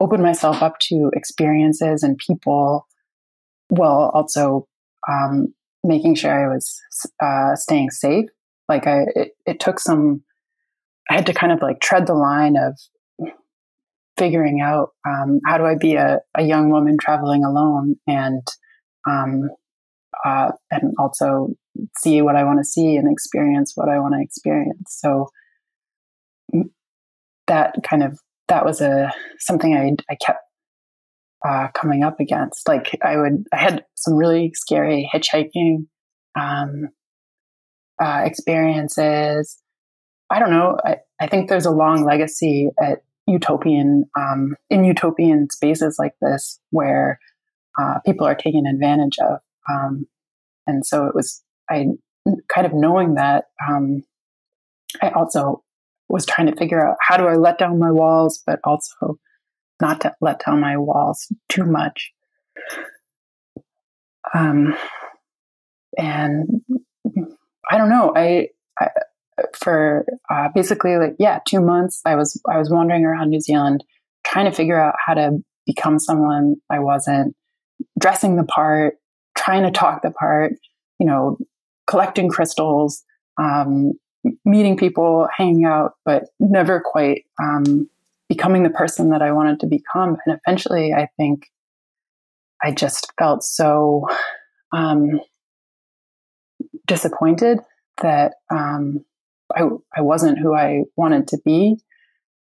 open 0.00 0.22
myself 0.22 0.62
up 0.62 0.78
to 0.78 1.10
experiences 1.14 2.02
and 2.02 2.18
people 2.18 2.86
while 3.68 4.10
also 4.14 4.66
um, 5.10 5.52
making 5.84 6.14
sure 6.14 6.32
I 6.32 6.52
was 6.52 6.80
uh, 7.22 7.54
staying 7.56 7.90
safe. 7.90 8.26
Like 8.68 8.86
I, 8.86 9.06
it, 9.14 9.32
it 9.46 9.60
took 9.60 9.80
some, 9.80 10.22
I 11.10 11.14
had 11.14 11.26
to 11.26 11.34
kind 11.34 11.52
of 11.52 11.62
like 11.62 11.80
tread 11.80 12.06
the 12.06 12.14
line 12.14 12.56
of 12.56 12.78
figuring 14.16 14.60
out 14.60 14.90
um, 15.08 15.40
how 15.46 15.58
do 15.58 15.64
I 15.64 15.76
be 15.76 15.94
a, 15.94 16.18
a, 16.36 16.42
young 16.42 16.70
woman 16.70 16.96
traveling 17.00 17.44
alone 17.44 17.94
and 18.06 18.42
um, 19.08 19.48
uh, 20.24 20.50
and 20.72 20.92
also 20.98 21.54
see 21.96 22.20
what 22.20 22.34
I 22.34 22.42
want 22.42 22.58
to 22.58 22.64
see 22.64 22.96
and 22.96 23.10
experience 23.10 23.72
what 23.76 23.88
I 23.88 24.00
want 24.00 24.14
to 24.14 24.20
experience. 24.20 24.98
So 25.00 25.28
that 27.46 27.76
kind 27.88 28.02
of 28.02 28.18
that 28.48 28.64
was 28.64 28.80
a 28.80 29.12
something 29.38 29.74
I 29.74 29.94
I 30.10 30.16
kept 30.16 30.40
uh, 31.46 31.68
coming 31.74 32.02
up 32.02 32.20
against. 32.20 32.66
Like 32.66 32.98
I 33.02 33.16
would, 33.16 33.44
I 33.52 33.56
had 33.56 33.84
some 33.94 34.14
really 34.14 34.52
scary 34.54 35.08
hitchhiking 35.12 35.86
um, 36.38 36.88
uh, 38.02 38.22
experiences. 38.24 39.58
I 40.30 40.38
don't 40.38 40.50
know. 40.50 40.76
I, 40.84 40.96
I 41.20 41.26
think 41.26 41.48
there's 41.48 41.66
a 41.66 41.70
long 41.70 42.04
legacy 42.04 42.68
at 42.80 43.02
utopian 43.26 44.04
um, 44.18 44.56
in 44.70 44.84
utopian 44.84 45.48
spaces 45.50 45.96
like 45.98 46.14
this 46.20 46.60
where 46.70 47.18
uh, 47.78 47.98
people 48.04 48.26
are 48.26 48.34
taken 48.34 48.66
advantage 48.66 49.16
of, 49.20 49.38
um, 49.70 50.06
and 50.66 50.84
so 50.84 51.06
it 51.06 51.14
was. 51.14 51.42
I 51.70 51.86
kind 52.52 52.66
of 52.66 52.72
knowing 52.74 53.14
that. 53.14 53.44
Um, 53.68 54.02
I 55.02 55.10
also 55.10 55.62
was 56.08 56.26
trying 56.26 56.46
to 56.46 56.56
figure 56.56 56.86
out 56.86 56.96
how 57.00 57.16
do 57.16 57.26
I 57.26 57.36
let 57.36 57.58
down 57.58 57.78
my 57.78 57.90
walls, 57.90 58.42
but 58.46 58.60
also 58.64 59.18
not 59.80 60.00
to 60.02 60.14
let 60.20 60.42
down 60.44 60.60
my 60.60 60.76
walls 60.76 61.30
too 61.48 61.64
much. 61.64 62.12
Um, 64.34 64.74
and 65.96 66.62
I 67.70 67.78
don't 67.78 67.90
know. 67.90 68.12
I, 68.14 68.48
I 68.78 68.88
for 69.54 70.04
uh, 70.30 70.48
basically 70.54 70.96
like 70.96 71.14
yeah, 71.18 71.38
two 71.46 71.60
months. 71.60 72.00
I 72.04 72.16
was 72.16 72.40
I 72.48 72.58
was 72.58 72.70
wandering 72.70 73.04
around 73.04 73.30
New 73.30 73.40
Zealand 73.40 73.84
trying 74.26 74.46
to 74.46 74.56
figure 74.56 74.78
out 74.78 74.94
how 75.04 75.14
to 75.14 75.38
become 75.66 75.98
someone 75.98 76.56
I 76.70 76.80
wasn't, 76.80 77.34
dressing 77.98 78.36
the 78.36 78.44
part, 78.44 78.94
trying 79.36 79.62
to 79.62 79.70
talk 79.70 80.02
the 80.02 80.10
part, 80.10 80.52
you 80.98 81.06
know, 81.06 81.38
collecting 81.86 82.28
crystals, 82.28 83.02
um, 83.40 83.92
meeting 84.44 84.76
people, 84.76 85.28
hanging 85.36 85.64
out, 85.64 85.94
but 86.04 86.24
never 86.40 86.80
quite 86.84 87.24
um, 87.40 87.88
becoming 88.28 88.62
the 88.62 88.70
person 88.70 89.10
that 89.10 89.22
I 89.22 89.32
wanted 89.32 89.60
to 89.60 89.66
become. 89.66 90.16
And 90.24 90.38
eventually, 90.46 90.92
I 90.92 91.08
think 91.16 91.46
I 92.62 92.72
just 92.72 93.12
felt 93.18 93.42
so 93.42 94.06
um, 94.72 95.20
disappointed 96.86 97.60
that 98.02 98.34
um, 98.50 99.04
I, 99.54 99.68
I 99.96 100.00
wasn't 100.00 100.38
who 100.38 100.54
I 100.54 100.82
wanted 100.96 101.28
to 101.28 101.38
be. 101.44 101.78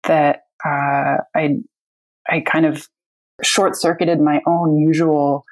That 0.03 0.43
uh, 0.65 1.17
I 1.35 1.57
I 2.27 2.41
kind 2.45 2.65
of 2.65 2.87
short 3.41 3.75
circuited 3.75 4.19
my 4.19 4.41
own 4.45 4.77
usual, 4.77 5.45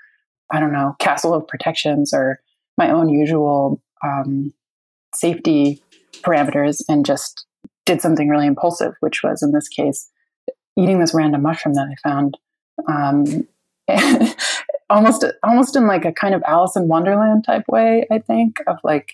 I 0.52 0.60
don't 0.60 0.72
know, 0.72 0.96
castle 1.00 1.34
of 1.34 1.48
protections 1.48 2.14
or 2.14 2.40
my 2.78 2.90
own 2.90 3.10
usual 3.10 3.82
um, 4.04 4.54
safety 5.14 5.82
parameters 6.24 6.82
and 6.88 7.06
just 7.06 7.46
did 7.86 8.02
something 8.02 8.30
really 8.30 8.48
impulsive, 8.48 8.94
which 9.00 9.22
was 9.24 9.42
in 9.42 9.52
this 9.52 9.68
case 9.68 10.10
eating 10.78 11.00
this 11.00 11.14
random 11.14 11.42
mushroom 11.42 11.76
that 11.76 11.88
I 11.92 12.10
found. 12.10 12.38
Um, 12.88 13.48
almost 14.90 15.26
almost 15.44 15.76
in 15.76 15.88
like 15.88 16.06
a 16.06 16.12
kind 16.12 16.36
of 16.36 16.44
Alice 16.46 16.76
in 16.76 16.88
Wonderland 16.88 17.46
type 17.46 17.64
way, 17.68 18.06
I 18.12 18.20
think, 18.20 18.58
of 18.68 18.78
like 18.84 19.14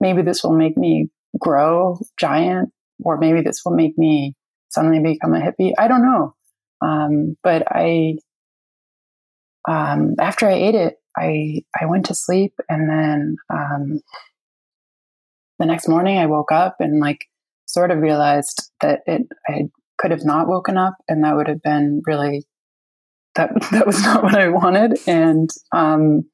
maybe 0.00 0.22
this 0.22 0.42
will 0.42 0.52
make 0.52 0.76
me 0.76 1.10
grow 1.38 1.98
giant, 2.18 2.72
or 3.02 3.18
maybe 3.18 3.42
this 3.42 3.62
will 3.64 3.74
make 3.74 3.98
me 3.98 4.34
suddenly 4.70 5.00
become 5.00 5.34
a 5.34 5.40
hippie. 5.40 5.72
I 5.78 5.88
don't 5.88 6.02
know. 6.02 6.34
Um, 6.80 7.36
but 7.42 7.64
I 7.70 8.18
um, 9.68 10.14
after 10.18 10.48
I 10.48 10.54
ate 10.54 10.74
it, 10.74 10.96
I 11.16 11.62
I 11.80 11.86
went 11.86 12.06
to 12.06 12.14
sleep 12.14 12.54
and 12.68 12.88
then 12.88 13.36
um, 13.50 14.00
the 15.58 15.66
next 15.66 15.88
morning 15.88 16.18
I 16.18 16.26
woke 16.26 16.52
up 16.52 16.76
and 16.80 17.00
like 17.00 17.26
sort 17.66 17.90
of 17.90 17.98
realized 17.98 18.70
that 18.80 19.00
it 19.06 19.22
I 19.48 19.68
could 19.98 20.10
have 20.10 20.24
not 20.24 20.48
woken 20.48 20.76
up 20.76 20.94
and 21.08 21.24
that 21.24 21.36
would 21.36 21.48
have 21.48 21.62
been 21.62 22.02
really 22.06 22.46
that 23.34 23.50
that 23.72 23.86
was 23.86 24.02
not 24.02 24.22
what 24.22 24.34
I 24.34 24.48
wanted 24.48 24.98
and 25.06 25.50
um, 25.72 26.24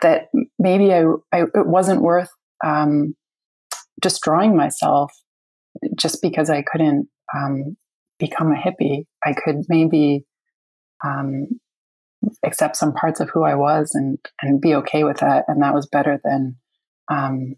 that 0.00 0.28
maybe 0.58 0.92
I, 0.92 1.04
I, 1.32 1.42
it 1.42 1.66
wasn't 1.66 2.02
worth 2.02 2.30
um, 2.64 3.14
destroying 4.00 4.56
myself 4.56 5.12
just 5.98 6.20
because 6.22 6.50
I 6.50 6.62
couldn't 6.62 7.08
um, 7.34 7.76
become 8.18 8.52
a 8.52 8.56
hippie. 8.56 9.06
I 9.24 9.32
could 9.32 9.64
maybe 9.68 10.24
um, 11.04 11.48
accept 12.44 12.76
some 12.76 12.92
parts 12.92 13.20
of 13.20 13.30
who 13.30 13.42
I 13.42 13.54
was 13.54 13.92
and 13.94 14.18
and 14.40 14.60
be 14.60 14.74
okay 14.76 15.04
with 15.04 15.18
that, 15.18 15.44
and 15.48 15.62
that 15.62 15.74
was 15.74 15.86
better 15.86 16.20
than 16.22 16.56
um, 17.10 17.56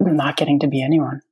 not 0.00 0.36
getting 0.36 0.60
to 0.60 0.66
be 0.66 0.82
anyone. 0.82 1.22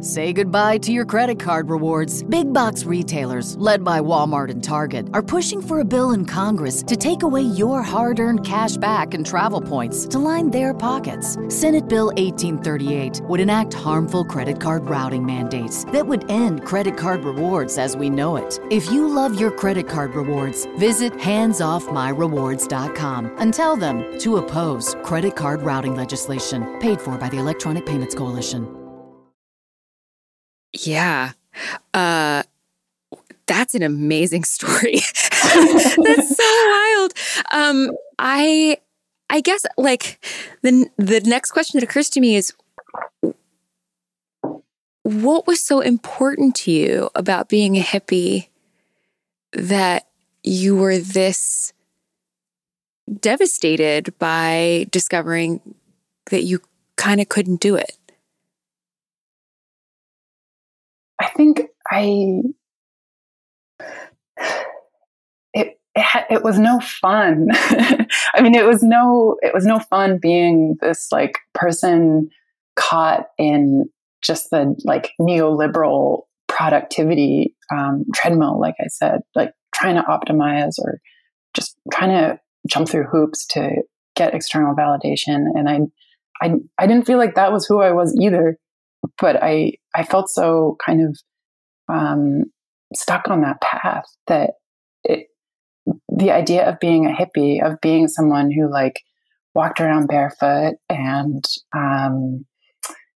Say 0.00 0.32
goodbye 0.32 0.78
to 0.78 0.92
your 0.92 1.04
credit 1.04 1.40
card 1.40 1.70
rewards. 1.70 2.22
Big 2.22 2.52
box 2.52 2.84
retailers, 2.84 3.56
led 3.56 3.82
by 3.82 3.98
Walmart 3.98 4.48
and 4.48 4.62
Target, 4.62 5.08
are 5.12 5.24
pushing 5.24 5.60
for 5.60 5.80
a 5.80 5.84
bill 5.84 6.12
in 6.12 6.24
Congress 6.24 6.84
to 6.84 6.94
take 6.94 7.24
away 7.24 7.42
your 7.42 7.82
hard 7.82 8.20
earned 8.20 8.46
cash 8.46 8.76
back 8.76 9.14
and 9.14 9.26
travel 9.26 9.60
points 9.60 10.06
to 10.06 10.20
line 10.20 10.52
their 10.52 10.72
pockets. 10.72 11.36
Senate 11.48 11.88
Bill 11.88 12.12
1838 12.16 13.22
would 13.22 13.40
enact 13.40 13.74
harmful 13.74 14.24
credit 14.24 14.60
card 14.60 14.88
routing 14.88 15.26
mandates 15.26 15.82
that 15.86 16.06
would 16.06 16.30
end 16.30 16.64
credit 16.64 16.96
card 16.96 17.24
rewards 17.24 17.76
as 17.76 17.96
we 17.96 18.08
know 18.08 18.36
it. 18.36 18.60
If 18.70 18.88
you 18.92 19.08
love 19.08 19.40
your 19.40 19.50
credit 19.50 19.88
card 19.88 20.14
rewards, 20.14 20.66
visit 20.78 21.12
handsoffmyrewards.com 21.14 23.32
and 23.36 23.52
tell 23.52 23.74
them 23.74 24.16
to 24.20 24.36
oppose 24.36 24.94
credit 25.02 25.34
card 25.34 25.62
routing 25.62 25.96
legislation 25.96 26.78
paid 26.78 27.00
for 27.00 27.18
by 27.18 27.28
the 27.28 27.38
Electronic 27.38 27.84
Payments 27.84 28.14
Coalition. 28.14 28.77
Yeah. 30.72 31.32
Uh, 31.94 32.42
that's 33.46 33.74
an 33.74 33.82
amazing 33.82 34.44
story. 34.44 34.96
that's 35.54 36.36
so 36.36 36.44
wild. 36.70 37.12
Um, 37.52 37.90
I 38.18 38.78
I 39.30 39.40
guess 39.40 39.64
like 39.76 40.24
the 40.62 40.88
the 40.96 41.20
next 41.20 41.50
question 41.52 41.78
that 41.78 41.84
occurs 41.84 42.10
to 42.10 42.20
me 42.20 42.36
is 42.36 42.52
what 45.02 45.46
was 45.46 45.60
so 45.62 45.80
important 45.80 46.54
to 46.54 46.70
you 46.70 47.10
about 47.14 47.48
being 47.48 47.76
a 47.76 47.82
hippie 47.82 48.48
that 49.52 50.06
you 50.42 50.76
were 50.76 50.98
this 50.98 51.72
devastated 53.20 54.16
by 54.18 54.86
discovering 54.90 55.60
that 56.30 56.42
you 56.44 56.60
kind 56.96 57.20
of 57.20 57.28
couldn't 57.28 57.60
do 57.60 57.74
it? 57.76 57.96
Think 61.38 61.62
I 61.90 62.42
it 65.54 65.78
it, 65.94 66.26
it 66.30 66.42
was 66.42 66.58
no 66.58 66.80
fun. 66.80 67.48
I 67.52 68.42
mean, 68.42 68.54
it 68.54 68.66
was 68.66 68.82
no 68.82 69.36
it 69.40 69.54
was 69.54 69.64
no 69.64 69.78
fun 69.78 70.18
being 70.20 70.76
this 70.80 71.08
like 71.10 71.38
person 71.54 72.28
caught 72.76 73.28
in 73.38 73.88
just 74.20 74.50
the 74.50 74.74
like 74.84 75.12
neoliberal 75.20 76.22
productivity 76.48 77.54
um, 77.72 78.04
treadmill. 78.14 78.60
Like 78.60 78.74
I 78.80 78.88
said, 78.88 79.20
like 79.34 79.52
trying 79.74 79.94
to 79.94 80.02
optimize 80.02 80.74
or 80.78 81.00
just 81.54 81.76
trying 81.92 82.10
to 82.10 82.40
jump 82.66 82.88
through 82.88 83.04
hoops 83.04 83.46
to 83.46 83.82
get 84.16 84.34
external 84.34 84.74
validation. 84.74 85.46
And 85.54 85.68
I 85.68 85.78
I 86.42 86.54
I 86.78 86.88
didn't 86.88 87.06
feel 87.06 87.18
like 87.18 87.36
that 87.36 87.52
was 87.52 87.64
who 87.66 87.80
I 87.80 87.92
was 87.92 88.12
either 88.20 88.58
but 89.20 89.42
I 89.42 89.72
I 89.94 90.04
felt 90.04 90.28
so 90.28 90.76
kind 90.84 91.06
of 91.06 91.18
um, 91.88 92.44
stuck 92.94 93.28
on 93.28 93.42
that 93.42 93.60
path 93.60 94.04
that 94.26 94.50
it 95.04 95.28
the 96.08 96.30
idea 96.30 96.68
of 96.68 96.80
being 96.80 97.06
a 97.06 97.10
hippie 97.10 97.64
of 97.64 97.80
being 97.80 98.08
someone 98.08 98.50
who 98.50 98.70
like 98.70 99.00
walked 99.54 99.80
around 99.80 100.06
barefoot 100.06 100.74
and 100.88 101.44
um, 101.74 102.44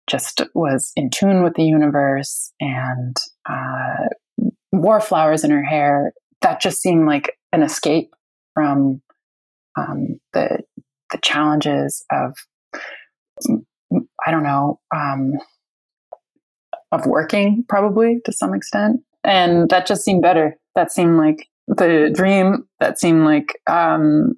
just 0.09 0.43
was 0.55 0.93
in 0.97 1.11
tune 1.11 1.43
with 1.43 1.55
the 1.55 1.65
universe 1.65 2.53
and 2.61 3.17
uh, 3.49 4.09
wore 4.73 5.01
flowers 5.01 5.45
in 5.45 5.51
her 5.51 5.63
hair 5.63 6.13
that 6.41 6.61
just 6.61 6.81
seemed 6.81 7.07
like 7.07 7.37
an 7.53 7.63
escape 7.63 8.11
from 8.55 9.01
um, 9.79 10.21
the 10.33 10.61
the 11.11 11.19
challenges 11.19 12.05
of 12.11 12.35
I 14.27 14.31
don't 14.31 14.43
know 14.43 14.81
um, 14.95 15.35
of 16.93 17.07
working 17.07 17.65
probably 17.69 18.21
to 18.25 18.33
some 18.33 18.55
extent. 18.55 19.01
And 19.25 19.69
that 19.71 19.87
just 19.87 20.05
seemed 20.05 20.23
better. 20.23 20.57
That 20.75 20.93
seemed 20.93 21.17
like 21.17 21.49
the 21.67 22.11
dream. 22.15 22.69
That 22.81 22.99
seemed 22.99 23.25
like 23.25 23.59
um, 23.69 24.35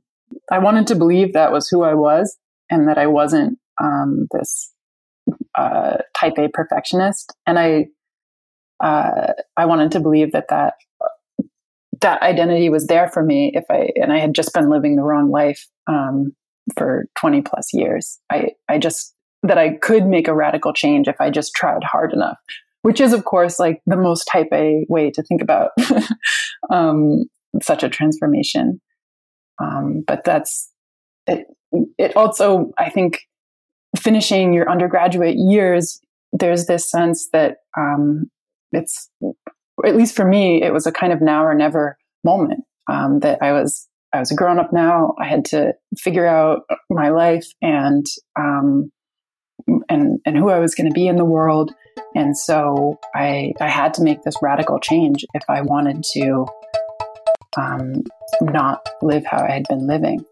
I 0.50 0.58
wanted 0.58 0.86
to 0.88 0.94
believe 0.94 1.32
that 1.32 1.52
was 1.52 1.68
who 1.68 1.82
I 1.82 1.94
was 1.94 2.36
and 2.70 2.88
that 2.88 2.96
I 2.96 3.06
wasn't 3.06 3.58
um, 3.82 4.28
this 4.32 4.72
uh, 5.56 5.98
type 6.14 6.34
A 6.38 6.48
perfectionist. 6.48 7.34
And 7.46 7.58
I, 7.58 7.86
uh, 8.82 9.32
I 9.56 9.66
wanted 9.66 9.92
to 9.92 10.00
believe 10.00 10.32
that 10.32 10.48
that 10.48 10.74
that 12.00 12.20
identity 12.22 12.68
was 12.68 12.86
there 12.86 13.08
for 13.08 13.22
me 13.22 13.50
if 13.54 13.64
I 13.70 13.88
and 13.96 14.12
I 14.12 14.18
had 14.18 14.34
just 14.34 14.52
been 14.52 14.68
living 14.68 14.96
the 14.96 15.02
wrong 15.02 15.30
life 15.30 15.66
um, 15.86 16.34
for 16.76 17.06
20 17.18 17.40
plus 17.42 17.72
years. 17.72 18.18
I 18.30 18.50
I 18.68 18.78
just 18.78 19.14
that 19.44 19.58
I 19.58 19.76
could 19.76 20.06
make 20.06 20.26
a 20.26 20.34
radical 20.34 20.72
change 20.72 21.06
if 21.06 21.20
I 21.20 21.30
just 21.30 21.54
tried 21.54 21.84
hard 21.84 22.12
enough, 22.12 22.38
which 22.82 23.00
is, 23.00 23.12
of 23.12 23.24
course, 23.24 23.58
like 23.58 23.80
the 23.86 23.96
most 23.96 24.24
type 24.24 24.48
A 24.52 24.86
way 24.88 25.10
to 25.10 25.22
think 25.22 25.42
about 25.42 25.70
um, 26.70 27.24
such 27.62 27.82
a 27.82 27.88
transformation. 27.88 28.80
Um, 29.62 30.02
but 30.06 30.24
that's 30.24 30.70
it. 31.26 31.46
It 31.98 32.16
also, 32.16 32.72
I 32.78 32.88
think, 32.90 33.20
finishing 33.96 34.52
your 34.52 34.68
undergraduate 34.70 35.36
years, 35.36 36.00
there's 36.32 36.66
this 36.66 36.90
sense 36.90 37.28
that 37.32 37.58
um, 37.76 38.30
it's, 38.72 39.10
at 39.84 39.96
least 39.96 40.16
for 40.16 40.26
me, 40.26 40.62
it 40.62 40.72
was 40.72 40.86
a 40.86 40.92
kind 40.92 41.12
of 41.12 41.20
now 41.20 41.44
or 41.44 41.54
never 41.54 41.98
moment 42.24 42.64
um, 42.90 43.20
that 43.20 43.42
I 43.42 43.52
was 43.52 43.88
I 44.14 44.20
was 44.20 44.30
a 44.30 44.36
grown 44.36 44.60
up 44.60 44.72
now. 44.72 45.14
I 45.20 45.26
had 45.26 45.44
to 45.46 45.74
figure 45.98 46.24
out 46.26 46.62
my 46.88 47.08
life 47.08 47.48
and 47.60 48.06
um, 48.38 48.92
and 49.88 50.20
and 50.24 50.36
who 50.36 50.50
I 50.50 50.58
was 50.58 50.74
going 50.74 50.88
to 50.88 50.94
be 50.94 51.06
in 51.06 51.16
the 51.16 51.24
world. 51.24 51.72
And 52.14 52.36
so 52.36 52.98
I 53.14 53.52
I 53.60 53.68
had 53.68 53.94
to 53.94 54.02
make 54.02 54.22
this 54.22 54.36
radical 54.42 54.78
change 54.78 55.24
if 55.34 55.42
I 55.48 55.62
wanted 55.62 56.04
to 56.14 56.46
um, 57.56 58.04
not 58.40 58.88
live 59.02 59.24
how 59.24 59.44
I 59.44 59.52
had 59.52 59.66
been 59.68 59.86
living. 59.86 60.24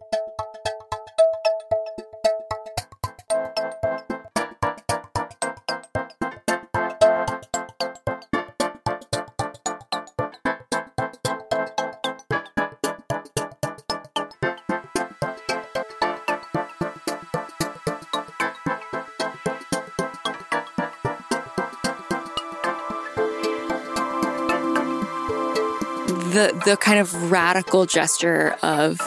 The 26.65 26.77
kind 26.77 26.99
of 26.99 27.31
radical 27.31 27.87
gesture 27.87 28.57
of 28.63 29.01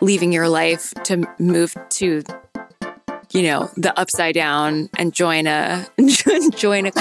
leaving 0.00 0.32
your 0.32 0.48
life 0.48 0.92
to 1.04 1.26
move 1.38 1.74
to 1.90 2.22
you 3.32 3.42
know 3.42 3.70
the 3.76 3.96
upside 3.98 4.34
down 4.34 4.90
and 4.96 5.12
join 5.12 5.46
a 5.46 5.86
join 6.56 6.86
a, 6.86 6.92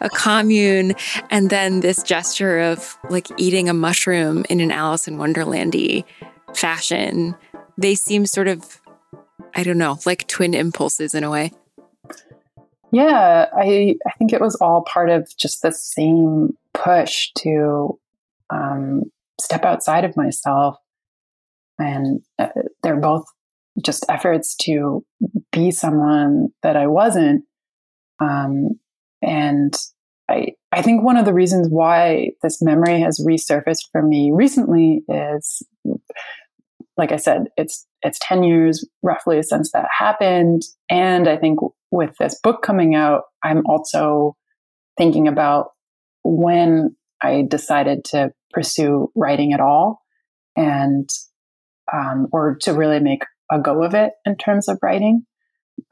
a 0.00 0.08
commune 0.08 0.94
and 1.30 1.50
then 1.50 1.80
this 1.80 2.02
gesture 2.02 2.60
of 2.60 2.96
like 3.10 3.28
eating 3.36 3.68
a 3.68 3.74
mushroom 3.74 4.44
in 4.48 4.60
an 4.60 4.70
alice 4.70 5.06
in 5.06 5.18
wonderlandy 5.18 6.04
fashion. 6.54 7.34
They 7.76 7.94
seem 7.94 8.26
sort 8.26 8.48
of 8.48 8.80
i 9.54 9.62
don't 9.62 9.78
know 9.78 9.98
like 10.06 10.26
twin 10.26 10.54
impulses 10.54 11.14
in 11.14 11.22
a 11.22 11.30
way. 11.30 11.52
Yeah 12.90 13.48
i 13.56 13.94
i 14.06 14.10
think 14.12 14.32
it 14.32 14.40
was 14.40 14.54
all 14.56 14.82
part 14.82 15.10
of 15.10 15.28
just 15.36 15.62
the 15.62 15.72
same 15.72 16.56
push 16.72 17.30
to 17.38 17.98
um, 18.50 19.10
step 19.40 19.64
outside 19.64 20.04
of 20.04 20.16
myself. 20.16 20.76
And 21.78 22.20
uh, 22.38 22.48
they're 22.82 23.00
both 23.00 23.24
just 23.84 24.06
efforts 24.08 24.54
to 24.62 25.04
be 25.50 25.70
someone 25.70 26.48
that 26.62 26.76
I 26.76 26.86
wasn't. 26.86 27.44
Um, 28.20 28.78
and 29.20 29.74
I, 30.28 30.52
I 30.70 30.82
think 30.82 31.02
one 31.02 31.16
of 31.16 31.24
the 31.24 31.34
reasons 31.34 31.68
why 31.68 32.30
this 32.42 32.62
memory 32.62 33.00
has 33.00 33.24
resurfaced 33.26 33.90
for 33.90 34.02
me 34.02 34.30
recently 34.32 35.02
is, 35.08 35.62
like 36.96 37.12
I 37.12 37.16
said, 37.16 37.46
it's 37.56 37.86
it's 38.02 38.18
ten 38.22 38.44
years 38.44 38.88
roughly 39.02 39.42
since 39.42 39.72
that 39.72 39.88
happened, 39.98 40.62
and 40.88 41.28
I 41.28 41.36
think 41.36 41.58
with 41.90 42.16
this 42.18 42.38
book 42.40 42.62
coming 42.62 42.94
out, 42.94 43.22
I'm 43.42 43.66
also 43.66 44.36
thinking 44.96 45.26
about 45.26 45.70
when 46.22 46.96
I 47.22 47.44
decided 47.48 48.04
to 48.06 48.30
pursue 48.52 49.10
writing 49.14 49.52
at 49.52 49.60
all 49.60 50.00
and 50.56 51.08
um, 51.92 52.28
or 52.32 52.56
to 52.62 52.72
really 52.72 53.00
make 53.00 53.24
a 53.50 53.60
go 53.60 53.82
of 53.82 53.94
it 53.94 54.12
in 54.24 54.36
terms 54.36 54.68
of 54.68 54.78
writing. 54.82 55.24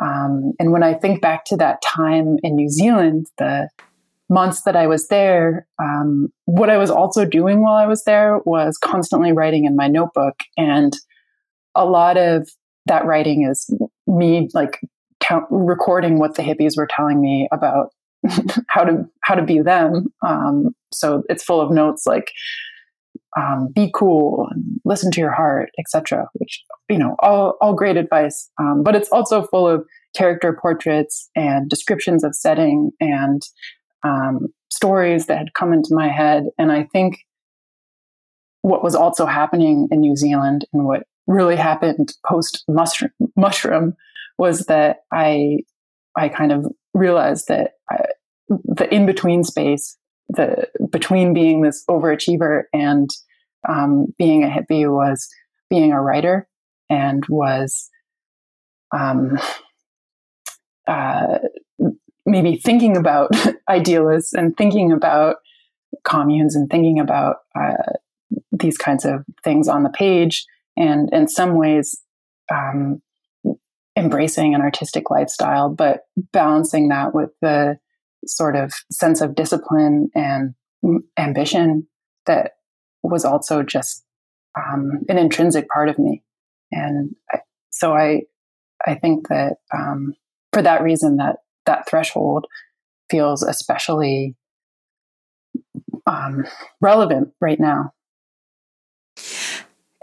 Um, 0.02 0.52
and 0.58 0.72
when 0.72 0.82
I 0.82 0.94
think 0.94 1.20
back 1.20 1.44
to 1.46 1.56
that 1.56 1.82
time 1.82 2.36
in 2.42 2.56
New 2.56 2.68
Zealand, 2.68 3.26
the 3.38 3.68
months 4.28 4.62
that 4.62 4.76
I 4.76 4.86
was 4.86 5.08
there, 5.08 5.66
um, 5.82 6.28
what 6.46 6.70
I 6.70 6.78
was 6.78 6.90
also 6.90 7.24
doing 7.24 7.62
while 7.62 7.74
I 7.74 7.86
was 7.86 8.04
there 8.04 8.38
was 8.44 8.78
constantly 8.78 9.32
writing 9.32 9.64
in 9.64 9.76
my 9.76 9.88
notebook. 9.88 10.34
And 10.56 10.92
a 11.74 11.84
lot 11.84 12.16
of 12.16 12.48
that 12.86 13.04
writing 13.04 13.46
is 13.48 13.68
me 14.06 14.48
like 14.54 14.80
recording 15.50 16.18
what 16.18 16.34
the 16.34 16.42
hippies 16.42 16.76
were 16.76 16.88
telling 16.88 17.20
me 17.20 17.48
about 17.52 17.90
how 18.68 18.84
to 18.84 19.04
how 19.22 19.34
to 19.34 19.42
be 19.42 19.60
them. 19.60 20.06
Um, 20.26 20.74
so 20.92 21.22
it's 21.28 21.44
full 21.44 21.60
of 21.60 21.70
notes 21.70 22.06
like 22.06 22.32
um, 23.36 23.68
be 23.74 23.90
cool 23.94 24.48
and 24.50 24.80
listen 24.84 25.10
to 25.12 25.20
your 25.20 25.32
heart, 25.32 25.70
etc. 25.78 26.28
Which 26.34 26.62
you 26.88 26.98
know, 26.98 27.16
all 27.20 27.56
all 27.60 27.74
great 27.74 27.96
advice. 27.96 28.50
Um, 28.58 28.82
but 28.82 28.94
it's 28.94 29.08
also 29.08 29.46
full 29.46 29.68
of 29.68 29.84
character 30.14 30.56
portraits 30.60 31.30
and 31.34 31.68
descriptions 31.68 32.22
of 32.22 32.34
setting 32.34 32.90
and 33.00 33.42
um, 34.02 34.48
stories 34.70 35.26
that 35.26 35.38
had 35.38 35.54
come 35.54 35.72
into 35.72 35.94
my 35.94 36.08
head. 36.08 36.44
And 36.58 36.70
I 36.70 36.84
think 36.84 37.18
what 38.62 38.84
was 38.84 38.94
also 38.94 39.26
happening 39.26 39.88
in 39.90 40.00
New 40.00 40.16
Zealand 40.16 40.66
and 40.72 40.84
what 40.84 41.04
really 41.26 41.56
happened 41.56 42.12
post 42.26 42.64
mushroom, 42.68 43.10
mushroom 43.36 43.94
was 44.38 44.66
that 44.66 44.98
I 45.12 45.58
I 46.16 46.28
kind 46.28 46.52
of 46.52 46.66
realized 46.94 47.48
that 47.48 47.72
I, 47.90 48.04
the 48.64 48.92
in 48.92 49.06
between 49.06 49.44
space, 49.44 49.96
the 50.28 50.68
between 50.90 51.34
being 51.34 51.62
this 51.62 51.84
overachiever 51.88 52.64
and 52.72 53.10
um, 53.68 54.06
being 54.18 54.44
a 54.44 54.48
hippie 54.48 54.90
was 54.90 55.28
being 55.70 55.92
a 55.92 56.00
writer 56.00 56.48
and 56.90 57.24
was 57.28 57.88
um, 58.94 59.38
uh, 60.86 61.38
maybe 62.26 62.56
thinking 62.56 62.96
about 62.96 63.30
idealists 63.68 64.32
and 64.32 64.56
thinking 64.56 64.92
about 64.92 65.36
communes 66.04 66.56
and 66.56 66.68
thinking 66.70 66.98
about 66.98 67.36
uh, 67.54 67.92
these 68.50 68.76
kinds 68.76 69.04
of 69.04 69.24
things 69.44 69.68
on 69.68 69.82
the 69.82 69.90
page 69.90 70.44
and 70.76 71.12
in 71.12 71.28
some 71.28 71.54
ways 71.56 72.02
um, 72.50 73.02
embracing 73.96 74.54
an 74.54 74.60
artistic 74.60 75.10
lifestyle, 75.10 75.68
but 75.68 76.02
balancing 76.32 76.88
that 76.88 77.14
with 77.14 77.30
the 77.40 77.78
sort 78.26 78.56
of 78.56 78.72
sense 78.90 79.20
of 79.20 79.34
discipline 79.34 80.10
and 80.14 80.54
ambition 81.18 81.86
that 82.26 82.52
was 83.02 83.24
also 83.24 83.62
just 83.62 84.04
um, 84.56 85.00
an 85.08 85.18
intrinsic 85.18 85.68
part 85.68 85.88
of 85.88 85.98
me. 85.98 86.22
And 86.70 87.14
I, 87.32 87.38
so 87.70 87.94
I, 87.94 88.22
I 88.86 88.94
think 88.94 89.28
that 89.28 89.56
um, 89.74 90.14
for 90.52 90.62
that 90.62 90.82
reason, 90.82 91.16
that 91.16 91.36
that 91.66 91.88
threshold 91.88 92.46
feels 93.10 93.42
especially 93.42 94.36
um, 96.06 96.44
relevant 96.80 97.32
right 97.40 97.60
now. 97.60 97.92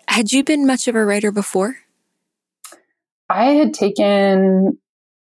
Had 0.08 0.32
you 0.32 0.44
been 0.44 0.66
much 0.66 0.88
of 0.88 0.96
a 0.96 1.04
writer 1.04 1.32
before? 1.32 1.78
I 3.30 3.46
had 3.52 3.74
taken 3.74 4.78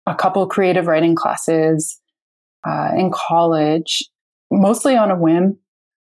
a 0.06 0.14
couple 0.14 0.46
creative 0.46 0.87
writing 0.87 1.14
classes 1.14 2.00
uh, 2.68 2.90
in 2.96 3.11
college, 3.12 4.04
mostly 4.50 4.96
on 4.96 5.11
a 5.11 5.16
whim. 5.16 5.59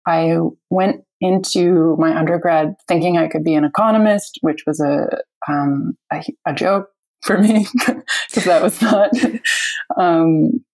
I 0.07 0.37
went 0.71 1.03
into 1.21 1.97
my 1.99 2.17
undergrad 2.17 2.75
thinking 2.87 3.17
I 3.17 3.29
could 3.29 3.45
be 3.45 3.55
an 3.55 3.64
economist, 3.64 4.38
which 4.43 4.64
was 4.67 4.81
a 4.81 5.07
um, 5.49 5.97
a, 6.12 6.23
a, 6.47 6.55
joke 6.55 6.88
for 7.23 7.38
me 7.38 7.67
because 7.75 8.45
that 8.45 8.62
was 8.62 8.81
not 8.83 9.11
um, 9.97 10.64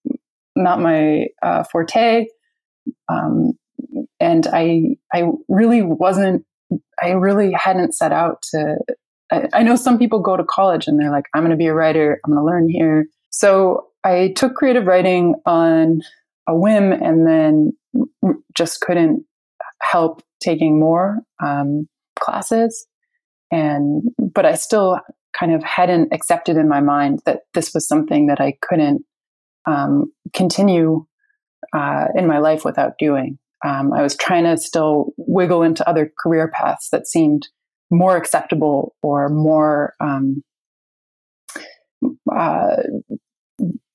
not 0.57 0.81
my 0.81 1.27
uh, 1.43 1.65
forte. 1.65 2.27
Um, 3.09 3.53
and 4.19 4.47
I 4.49 4.97
I 5.15 5.25
really 5.49 5.83
wasn't 5.83 6.45
I 7.03 7.11
really 7.11 7.53
hadn't 7.53 7.95
set 7.95 8.13
out 8.13 8.43
to. 8.51 8.77
I, 9.33 9.49
I 9.53 9.63
know 9.63 9.77
some 9.77 9.99
people 9.99 10.21
go 10.21 10.37
to 10.37 10.45
college 10.45 10.89
and 10.89 10.99
they're 10.99 11.13
like, 11.13 11.27
I'm 11.35 11.43
going 11.43 11.53
to 11.53 11.57
be 11.57 11.67
a 11.67 11.75
writer. 11.75 12.21
I'm 12.25 12.33
going 12.33 12.43
to 12.43 12.47
learn 12.47 12.69
here. 12.69 13.07
So 13.31 13.90
I 14.05 14.33
took 14.35 14.55
creative 14.55 14.87
writing 14.87 15.35
on 15.47 16.01
a 16.49 16.57
whim 16.57 16.93
and 16.93 17.27
then 17.27 17.73
just 18.55 18.81
couldn't 18.81 19.25
help 19.83 20.23
taking 20.43 20.79
more 20.79 21.21
um, 21.43 21.89
classes. 22.19 22.87
And, 23.51 24.03
but 24.19 24.47
I 24.47 24.55
still 24.55 25.01
kind 25.39 25.53
of 25.53 25.63
hadn't 25.63 26.13
accepted 26.13 26.57
in 26.57 26.69
my 26.69 26.81
mind 26.81 27.21
that 27.27 27.41
this 27.55 27.73
was 27.75 27.87
something 27.87 28.27
that 28.29 28.41
I 28.41 28.57
couldn't 28.63 29.05
um, 29.67 30.13
continue 30.35 31.05
uh, 31.75 32.07
in 32.15 32.27
my 32.27 32.39
life 32.39 32.65
without 32.65 32.93
doing. 32.99 33.39
Um, 33.65 33.93
I 33.93 34.03
was 34.03 34.17
trying 34.17 34.45
to 34.45 34.57
still 34.57 35.13
wiggle 35.17 35.63
into 35.63 35.89
other 35.89 36.11
career 36.19 36.49
paths 36.49 36.89
that 36.91 37.07
seemed 37.07 37.49
more 37.91 38.17
acceptable 38.17 38.95
or 39.03 39.29
more 39.29 39.95
um, 40.01 40.43
uh, 42.35 42.77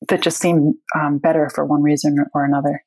that 0.10 0.22
just 0.22 0.40
seemed 0.40 0.76
um, 0.96 1.18
better 1.18 1.50
for 1.50 1.66
one 1.66 1.82
reason 1.82 2.18
or 2.34 2.46
another. 2.46 2.84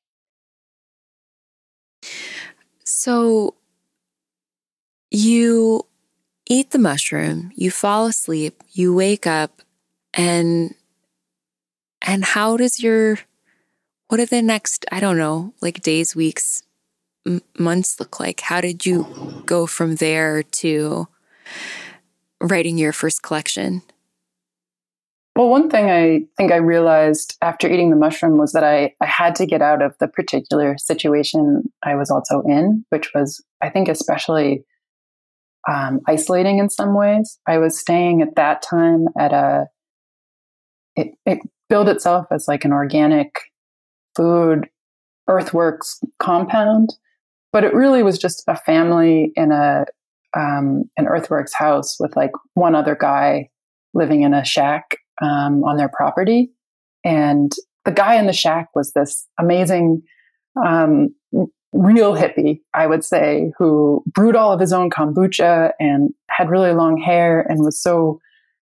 So 2.85 3.55
you 5.11 5.87
eat 6.49 6.71
the 6.71 6.79
mushroom, 6.79 7.53
you 7.55 7.71
fall 7.71 8.07
asleep, 8.07 8.63
you 8.73 8.95
wake 8.95 9.27
up, 9.27 9.63
and 10.15 10.75
and 12.03 12.25
how 12.25 12.57
does 12.57 12.83
your 12.83 13.19
what 14.09 14.21
are 14.21 14.27
the 14.27 14.43
next 14.43 14.87
I 14.91 15.01
don't 15.01 15.19
know 15.19 15.53
like 15.61 15.83
days, 15.83 16.17
weeks, 16.17 16.63
m- 17.27 17.43
months 17.59 17.99
look 18.01 18.21
like? 18.21 18.41
How 18.41 18.61
did 18.61 18.87
you 18.87 19.43
go 19.47 19.67
from 19.67 19.97
there 19.97 20.43
to 20.43 21.09
writing 22.41 22.79
your 22.79 22.93
first 22.93 23.23
collection? 23.23 23.83
Well, 25.39 25.51
one 25.51 25.71
thing 25.71 25.89
I 25.89 26.23
think 26.37 26.51
I 26.51 26.57
realized 26.57 27.37
after 27.43 27.71
eating 27.71 27.91
the 27.91 27.97
mushroom 27.97 28.39
was 28.39 28.51
that 28.55 28.65
I, 28.65 28.93
I 29.01 29.07
had 29.07 29.37
to 29.37 29.47
get 29.47 29.63
out 29.63 29.83
of 29.83 29.97
the 30.01 30.09
particular 30.09 30.77
situation 30.77 31.63
I 31.85 31.95
was 31.95 32.11
also 32.11 32.43
in, 32.43 32.85
which 32.89 33.13
was, 33.15 33.41
I 33.63 33.71
think, 33.71 33.89
especially 33.89 34.65
um, 35.71 36.01
isolating 36.09 36.59
in 36.59 36.69
some 36.69 36.93
ways. 36.93 37.39
I 37.47 37.59
was 37.59 37.79
staying 37.79 38.21
at 38.21 38.35
that 38.35 38.63
time 38.63 39.07
at 39.17 39.33
a, 39.33 39.67
it, 40.97 41.13
it 41.25 41.39
billed 41.69 41.89
itself 41.89 42.27
as 42.33 42.49
like 42.49 42.65
an 42.65 42.73
organic 42.73 43.31
food 44.17 44.69
earthworks 45.29 46.01
compound 46.19 46.95
but 47.53 47.63
it 47.63 47.75
really 47.75 48.03
was 48.03 48.19
just 48.19 48.43
a 48.49 48.57
family 48.57 49.31
in 49.37 49.53
a 49.53 49.85
um, 50.37 50.85
an 50.97 51.07
earthworks 51.07 51.53
house 51.55 51.97
with 52.01 52.17
like 52.17 52.33
one 52.55 52.75
other 52.75 52.97
guy 52.99 53.49
living 53.95 54.23
in 54.23 54.35
a 54.35 54.45
shack 54.45 54.97
um, 55.23 55.65
on 55.65 55.77
their 55.77 55.89
property, 55.89 56.51
and 57.05 57.53
the 57.85 57.93
guy 57.93 58.17
in 58.17 58.27
the 58.27 58.33
shack 58.33 58.69
was 58.75 58.93
this 58.93 59.27
amazing, 59.39 60.03
um, 60.63 61.15
real 61.73 62.15
hippie, 62.15 62.61
I 62.75 62.87
would 62.87 63.05
say, 63.05 63.53
who 63.59 64.03
brewed 64.07 64.37
all 64.37 64.53
of 64.53 64.61
his 64.61 64.73
own 64.73 64.91
kombucha 64.91 65.73
and 65.79 66.11
had 66.31 66.51
really 66.51 66.73
long 66.73 66.97
hair 66.97 67.41
and 67.41 67.61
was 67.61 67.81
so 67.81 68.21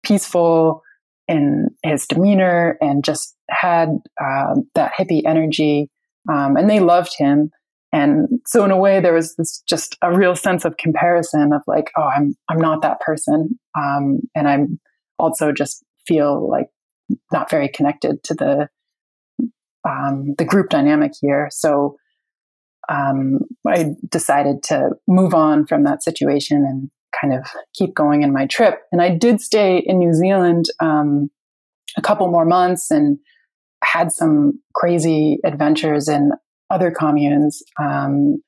peaceful 0.04 0.82
in 1.28 1.70
his 1.84 2.08
demeanor 2.08 2.78
and 2.82 3.04
just 3.04 3.36
had 3.50 3.90
uh, 4.22 4.56
that 4.76 4.94
hippie 4.98 5.22
energy. 5.26 5.90
Um, 6.32 6.58
and 6.58 6.70
they 6.70 6.80
loved 6.80 7.16
him. 7.18 7.52
And 7.92 8.28
so 8.46 8.64
in 8.66 8.72
a 8.72 8.78
way, 8.78 9.00
there 9.00 9.14
was 9.14 9.36
this 9.36 9.64
just 9.68 9.98
a 10.02 10.16
real 10.16 10.36
sense 10.36 10.64
of 10.64 10.78
comparison 10.78 11.54
of 11.54 11.62
like, 11.68 11.92
oh, 11.98 12.10
I'm, 12.16 12.36
I'm 12.50 12.60
not 12.60 12.82
that 12.84 13.00
person. 13.00 13.60
Um, 13.78 14.20
and 14.36 14.48
I'm 14.48 14.80
also 15.18 15.52
just 15.52 15.84
feel 16.10 16.50
like 16.50 16.68
not 17.32 17.50
very 17.50 17.70
connected 17.70 18.24
to 18.24 18.34
the, 18.34 18.68
um, 19.88 20.36
the 20.38 20.46
group 20.46 20.70
dynamic 20.70 21.12
here. 21.22 21.48
So, 21.52 21.96
um, 22.90 23.40
I 23.68 23.94
decided 24.10 24.64
to 24.64 24.92
move 25.08 25.34
on 25.34 25.68
from 25.68 25.84
that 25.84 26.04
situation 26.04 26.66
and 26.68 26.90
kind 27.20 27.34
of 27.34 27.46
keep 27.74 27.94
going 27.94 28.24
in 28.24 28.34
my 28.34 28.46
trip. 28.48 28.82
And 28.92 29.02
I 29.02 29.10
did 29.16 29.42
stay 29.42 29.78
in 29.78 30.00
New 30.00 30.14
Zealand, 30.14 30.66
um, 30.80 31.30
a 31.98 32.02
couple 32.02 32.28
more 32.30 32.46
months 32.46 32.92
and 32.92 33.20
had 33.84 34.12
some 34.12 34.60
crazy 34.76 35.38
adventures 35.46 36.08
in 36.08 36.32
other 36.70 36.92
communes, 36.92 37.64
um, 37.80 38.42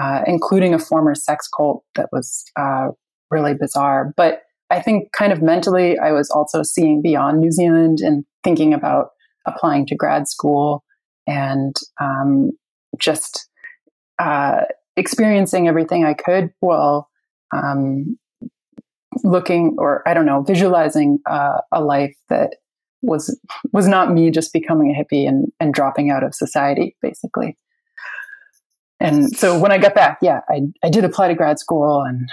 uh, 0.00 0.22
including 0.26 0.74
a 0.74 0.78
former 0.78 1.14
sex 1.14 1.48
cult 1.48 1.84
that 1.94 2.08
was 2.12 2.44
uh, 2.58 2.88
really 3.30 3.54
bizarre. 3.54 4.12
But 4.16 4.42
I 4.72 4.80
think 4.80 5.12
kind 5.12 5.32
of 5.32 5.42
mentally, 5.42 5.98
I 5.98 6.12
was 6.12 6.30
also 6.30 6.62
seeing 6.62 7.02
beyond 7.02 7.40
New 7.40 7.52
Zealand 7.52 7.98
and 8.00 8.24
thinking 8.42 8.72
about 8.72 9.08
applying 9.46 9.84
to 9.86 9.94
grad 9.94 10.28
school 10.28 10.82
and 11.26 11.76
um, 12.00 12.52
just 12.98 13.48
uh, 14.18 14.62
experiencing 14.96 15.68
everything 15.68 16.06
I 16.06 16.14
could 16.14 16.50
while 16.60 17.10
um, 17.54 18.18
looking 19.22 19.76
or 19.76 20.02
I 20.08 20.14
don't 20.14 20.24
know, 20.24 20.42
visualizing 20.42 21.18
uh, 21.28 21.60
a 21.70 21.82
life 21.82 22.16
that 22.30 22.54
was 23.02 23.38
was 23.72 23.86
not 23.86 24.10
me 24.10 24.30
just 24.30 24.54
becoming 24.54 24.90
a 24.90 24.98
hippie 24.98 25.28
and, 25.28 25.52
and 25.60 25.74
dropping 25.74 26.10
out 26.10 26.24
of 26.24 26.34
society, 26.34 26.96
basically. 27.02 27.58
And 29.00 29.36
so 29.36 29.58
when 29.58 29.70
I 29.70 29.76
got 29.76 29.94
back, 29.94 30.18
yeah, 30.22 30.40
I, 30.48 30.62
I 30.82 30.88
did 30.88 31.04
apply 31.04 31.28
to 31.28 31.34
grad 31.34 31.58
school 31.58 32.00
and 32.02 32.26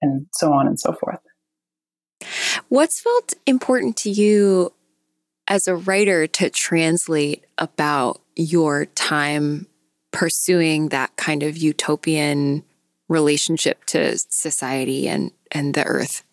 and 0.00 0.26
so 0.32 0.52
on 0.52 0.68
and 0.68 0.78
so 0.78 0.92
forth. 0.92 1.18
What's 2.68 3.00
felt 3.00 3.34
important 3.46 3.96
to 3.98 4.10
you 4.10 4.72
as 5.46 5.68
a 5.68 5.76
writer 5.76 6.26
to 6.26 6.50
translate 6.50 7.44
about 7.58 8.20
your 8.34 8.86
time 8.86 9.66
pursuing 10.10 10.88
that 10.88 11.16
kind 11.16 11.42
of 11.42 11.56
utopian 11.56 12.64
relationship 13.08 13.84
to 13.86 14.18
society 14.18 15.08
and, 15.08 15.30
and 15.52 15.74
the 15.74 15.84
earth? 15.84 16.24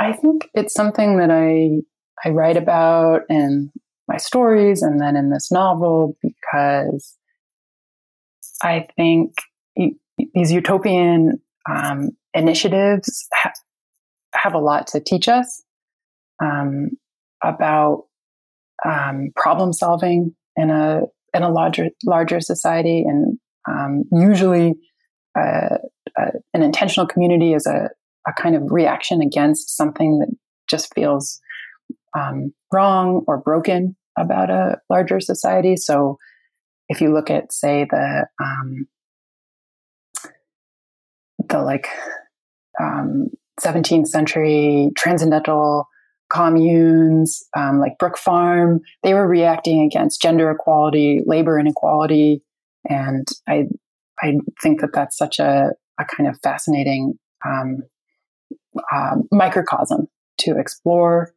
I 0.00 0.12
think 0.12 0.48
it's 0.54 0.74
something 0.74 1.18
that 1.18 1.30
I 1.30 1.82
I 2.24 2.30
write 2.30 2.56
about 2.56 3.22
in 3.28 3.70
my 4.08 4.16
stories 4.16 4.82
and 4.82 5.00
then 5.00 5.16
in 5.16 5.30
this 5.30 5.50
novel 5.50 6.16
because 6.22 7.16
I 8.62 8.86
think 8.96 9.34
these 9.76 10.52
utopian 10.52 11.40
um, 11.70 12.10
initiatives 12.34 13.26
ha- 13.32 13.52
have 14.34 14.54
a 14.54 14.58
lot 14.58 14.86
to 14.88 15.00
teach 15.00 15.28
us 15.28 15.62
um, 16.42 16.90
about 17.42 18.04
um, 18.84 19.30
problem 19.36 19.72
solving 19.72 20.34
in 20.56 20.70
a 20.70 21.02
in 21.32 21.42
a 21.42 21.50
larger 21.50 21.88
larger 22.04 22.40
society, 22.40 23.04
and 23.06 23.38
um, 23.68 24.04
usually 24.12 24.74
uh, 25.38 25.78
uh, 26.18 26.30
an 26.52 26.62
intentional 26.62 27.06
community 27.06 27.54
is 27.54 27.66
a, 27.66 27.88
a 28.28 28.32
kind 28.32 28.54
of 28.54 28.62
reaction 28.70 29.20
against 29.20 29.76
something 29.76 30.18
that 30.20 30.28
just 30.68 30.94
feels 30.94 31.40
um, 32.16 32.52
wrong 32.72 33.24
or 33.26 33.38
broken 33.38 33.96
about 34.16 34.50
a 34.50 34.78
larger 34.88 35.20
society. 35.20 35.76
So, 35.76 36.18
if 36.88 37.00
you 37.00 37.12
look 37.12 37.30
at, 37.30 37.52
say, 37.52 37.86
the 37.90 38.26
um, 38.42 38.86
the 41.54 41.62
like 41.62 41.86
um, 42.80 43.28
17th 43.60 44.08
century 44.08 44.90
transcendental 44.96 45.88
communes 46.30 47.44
um, 47.56 47.78
like 47.78 47.96
Brook 47.98 48.18
Farm, 48.18 48.80
they 49.02 49.14
were 49.14 49.28
reacting 49.28 49.82
against 49.82 50.20
gender 50.20 50.50
equality, 50.50 51.22
labor 51.26 51.58
inequality, 51.58 52.42
and 52.88 53.26
I 53.48 53.66
I 54.20 54.38
think 54.62 54.80
that 54.80 54.92
that's 54.92 55.16
such 55.16 55.38
a, 55.38 55.70
a 55.98 56.04
kind 56.04 56.28
of 56.28 56.38
fascinating 56.42 57.18
um, 57.46 57.82
uh, 58.92 59.16
microcosm 59.30 60.08
to 60.38 60.58
explore. 60.58 61.34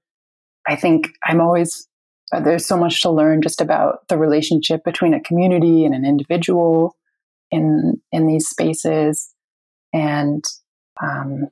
I 0.67 0.75
think 0.75 1.09
I'm 1.25 1.41
always 1.41 1.87
uh, 2.33 2.39
there's 2.39 2.65
so 2.65 2.77
much 2.77 3.01
to 3.01 3.11
learn 3.11 3.41
just 3.41 3.61
about 3.61 4.07
the 4.09 4.17
relationship 4.17 4.83
between 4.83 5.13
a 5.13 5.21
community 5.21 5.85
and 5.85 5.93
an 5.93 6.05
individual 6.05 6.95
in 7.51 8.01
in 8.11 8.25
these 8.25 8.47
spaces, 8.47 9.33
and 9.93 10.43
um, 11.01 11.47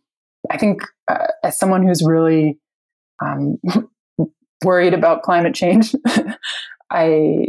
I 0.51 0.57
think 0.57 0.81
uh, 1.07 1.27
as 1.43 1.57
someone 1.57 1.85
who's 1.85 2.03
really 2.05 2.57
um, 3.23 3.59
worried 4.63 4.93
about 4.93 5.23
climate 5.23 5.55
change, 5.55 5.93
I 6.89 7.47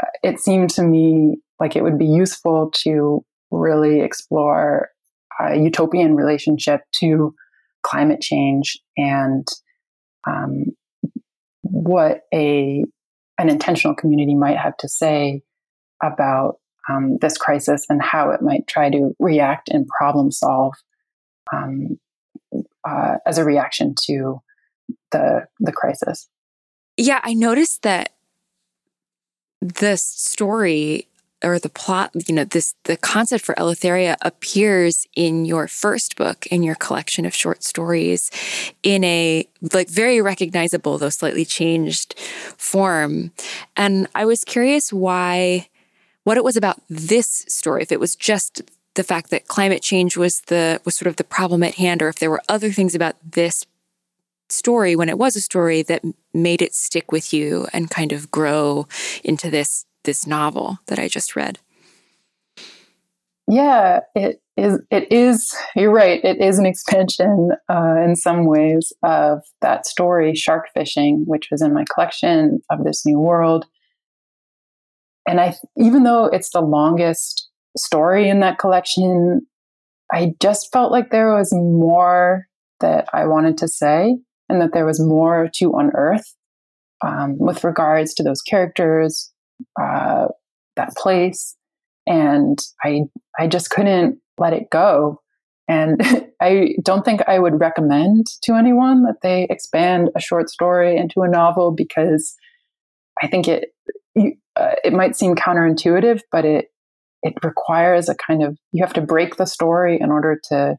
uh, 0.00 0.06
it 0.22 0.40
seemed 0.40 0.70
to 0.70 0.82
me 0.82 1.36
like 1.58 1.76
it 1.76 1.82
would 1.82 1.98
be 1.98 2.06
useful 2.06 2.70
to 2.82 3.24
really 3.50 4.00
explore 4.00 4.88
a 5.40 5.58
utopian 5.58 6.14
relationship 6.14 6.82
to 7.00 7.34
climate 7.82 8.20
change 8.20 8.78
and 8.96 9.46
um, 10.26 10.64
what 11.62 12.22
a 12.32 12.84
an 13.38 13.48
intentional 13.48 13.94
community 13.94 14.34
might 14.34 14.58
have 14.58 14.76
to 14.78 14.88
say 14.88 15.42
about 16.02 16.56
um, 16.88 17.18
this 17.20 17.36
crisis 17.36 17.86
and 17.88 18.02
how 18.02 18.30
it 18.30 18.42
might 18.42 18.66
try 18.66 18.90
to 18.90 19.14
react 19.18 19.68
and 19.68 19.86
problem 19.86 20.30
solve 20.30 20.74
um, 21.52 21.98
uh, 22.88 23.16
as 23.26 23.38
a 23.38 23.44
reaction 23.44 23.94
to 24.06 24.40
the 25.12 25.46
the 25.58 25.72
crisis. 25.72 26.28
Yeah, 26.96 27.20
I 27.22 27.34
noticed 27.34 27.82
that 27.82 28.12
the 29.60 29.96
story 29.96 31.06
or 31.42 31.58
the 31.58 31.70
plot, 31.70 32.10
you 32.26 32.34
know, 32.34 32.44
this 32.44 32.74
the 32.84 32.96
concept 32.96 33.44
for 33.44 33.54
Eleutheria 33.54 34.16
appears 34.22 35.06
in 35.14 35.44
your 35.44 35.68
first 35.68 36.16
book 36.16 36.46
in 36.46 36.62
your 36.62 36.74
collection 36.74 37.24
of 37.24 37.34
short 37.34 37.62
stories 37.62 38.30
in 38.82 39.02
a 39.04 39.46
like 39.72 39.88
very 39.88 40.20
recognizable 40.20 40.98
though 40.98 41.08
slightly 41.08 41.44
changed 41.44 42.18
form. 42.58 43.32
And 43.76 44.06
I 44.14 44.26
was 44.26 44.44
curious 44.44 44.92
why 44.92 45.69
what 46.30 46.36
it 46.36 46.44
was 46.44 46.56
about 46.56 46.80
this 46.88 47.44
story 47.48 47.82
if 47.82 47.90
it 47.90 47.98
was 47.98 48.14
just 48.14 48.62
the 48.94 49.02
fact 49.02 49.30
that 49.30 49.48
climate 49.48 49.82
change 49.82 50.16
was 50.16 50.42
the 50.42 50.80
was 50.84 50.94
sort 50.94 51.08
of 51.08 51.16
the 51.16 51.24
problem 51.24 51.60
at 51.64 51.74
hand 51.74 52.00
or 52.00 52.08
if 52.08 52.20
there 52.20 52.30
were 52.30 52.40
other 52.48 52.70
things 52.70 52.94
about 52.94 53.16
this 53.32 53.66
story 54.48 54.94
when 54.94 55.08
it 55.08 55.18
was 55.18 55.34
a 55.34 55.40
story 55.40 55.82
that 55.82 56.04
made 56.32 56.62
it 56.62 56.72
stick 56.72 57.10
with 57.10 57.32
you 57.32 57.66
and 57.72 57.90
kind 57.90 58.12
of 58.12 58.30
grow 58.30 58.86
into 59.24 59.50
this 59.50 59.86
this 60.04 60.24
novel 60.24 60.78
that 60.86 61.00
I 61.00 61.08
just 61.08 61.34
read. 61.34 61.58
Yeah, 63.48 63.98
it 64.14 64.40
is. 64.56 64.78
It 64.92 65.10
is. 65.10 65.52
You're 65.74 65.90
right. 65.90 66.22
It 66.22 66.40
is 66.40 66.60
an 66.60 66.66
expansion 66.66 67.50
uh, 67.68 67.96
in 68.04 68.14
some 68.14 68.44
ways 68.44 68.92
of 69.02 69.42
that 69.62 69.84
story, 69.84 70.36
shark 70.36 70.68
fishing, 70.74 71.24
which 71.26 71.48
was 71.50 71.60
in 71.60 71.74
my 71.74 71.84
collection 71.92 72.62
of 72.70 72.84
this 72.84 73.04
new 73.04 73.18
world. 73.18 73.66
And 75.28 75.40
I, 75.40 75.54
even 75.76 76.02
though 76.04 76.26
it's 76.26 76.50
the 76.50 76.60
longest 76.60 77.48
story 77.76 78.28
in 78.28 78.40
that 78.40 78.58
collection, 78.58 79.42
I 80.12 80.34
just 80.40 80.72
felt 80.72 80.92
like 80.92 81.10
there 81.10 81.34
was 81.34 81.52
more 81.52 82.46
that 82.80 83.08
I 83.12 83.26
wanted 83.26 83.58
to 83.58 83.68
say, 83.68 84.16
and 84.48 84.60
that 84.60 84.72
there 84.72 84.86
was 84.86 85.00
more 85.00 85.48
to 85.54 85.72
unearth 85.76 86.34
um, 87.04 87.38
with 87.38 87.62
regards 87.62 88.14
to 88.14 88.22
those 88.22 88.42
characters, 88.42 89.30
uh, 89.80 90.26
that 90.76 90.94
place, 90.96 91.56
and 92.06 92.58
I 92.82 93.02
I 93.38 93.46
just 93.46 93.70
couldn't 93.70 94.18
let 94.38 94.52
it 94.52 94.70
go. 94.70 95.20
And 95.68 96.00
I 96.42 96.74
don't 96.82 97.04
think 97.04 97.20
I 97.28 97.38
would 97.38 97.60
recommend 97.60 98.26
to 98.42 98.54
anyone 98.54 99.04
that 99.04 99.20
they 99.22 99.46
expand 99.48 100.10
a 100.16 100.20
short 100.20 100.50
story 100.50 100.96
into 100.96 101.22
a 101.22 101.28
novel 101.28 101.70
because 101.70 102.34
I 103.22 103.28
think 103.28 103.46
it 103.46 103.68
uh, 104.60 104.74
it 104.84 104.92
might 104.92 105.16
seem 105.16 105.34
counterintuitive, 105.34 106.20
but 106.30 106.44
it 106.44 106.66
it 107.22 107.34
requires 107.44 108.08
a 108.08 108.14
kind 108.14 108.42
of 108.42 108.56
you 108.72 108.82
have 108.84 108.94
to 108.94 109.00
break 109.00 109.36
the 109.36 109.46
story 109.46 109.98
in 110.00 110.10
order 110.10 110.40
to 110.50 110.76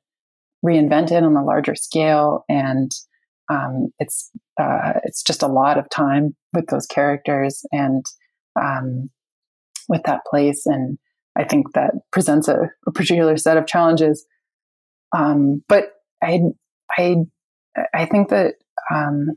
reinvent 0.65 1.11
it 1.11 1.23
on 1.23 1.35
a 1.35 1.43
larger 1.43 1.75
scale, 1.75 2.45
and 2.47 2.91
um, 3.49 3.87
it's 3.99 4.31
uh, 4.59 4.93
it's 5.03 5.23
just 5.23 5.43
a 5.43 5.47
lot 5.47 5.77
of 5.77 5.89
time 5.89 6.35
with 6.53 6.67
those 6.67 6.85
characters 6.85 7.65
and 7.71 8.05
um, 8.59 9.09
with 9.89 10.03
that 10.03 10.21
place. 10.29 10.65
And 10.65 10.97
I 11.37 11.43
think 11.43 11.73
that 11.73 11.93
presents 12.11 12.47
a, 12.47 12.69
a 12.87 12.91
particular 12.91 13.37
set 13.37 13.57
of 13.57 13.67
challenges. 13.67 14.25
Um, 15.15 15.63
but 15.67 15.93
I, 16.23 16.41
I, 16.97 17.15
I 17.93 18.05
think 18.05 18.29
that 18.29 18.55
um, 18.93 19.29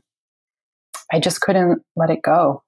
I 1.11 1.19
just 1.19 1.41
couldn't 1.41 1.81
let 1.95 2.09
it 2.09 2.21
go. 2.23 2.63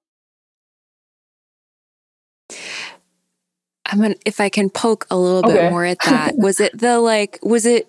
I'm 3.88 4.00
gonna, 4.00 4.14
if 4.26 4.40
I 4.40 4.48
can 4.48 4.70
poke 4.70 5.06
a 5.10 5.16
little 5.16 5.50
okay. 5.50 5.62
bit 5.62 5.70
more 5.70 5.84
at 5.84 5.98
that. 6.04 6.36
was 6.36 6.60
it 6.60 6.78
the 6.78 6.98
like? 6.98 7.38
Was 7.42 7.66
it 7.66 7.88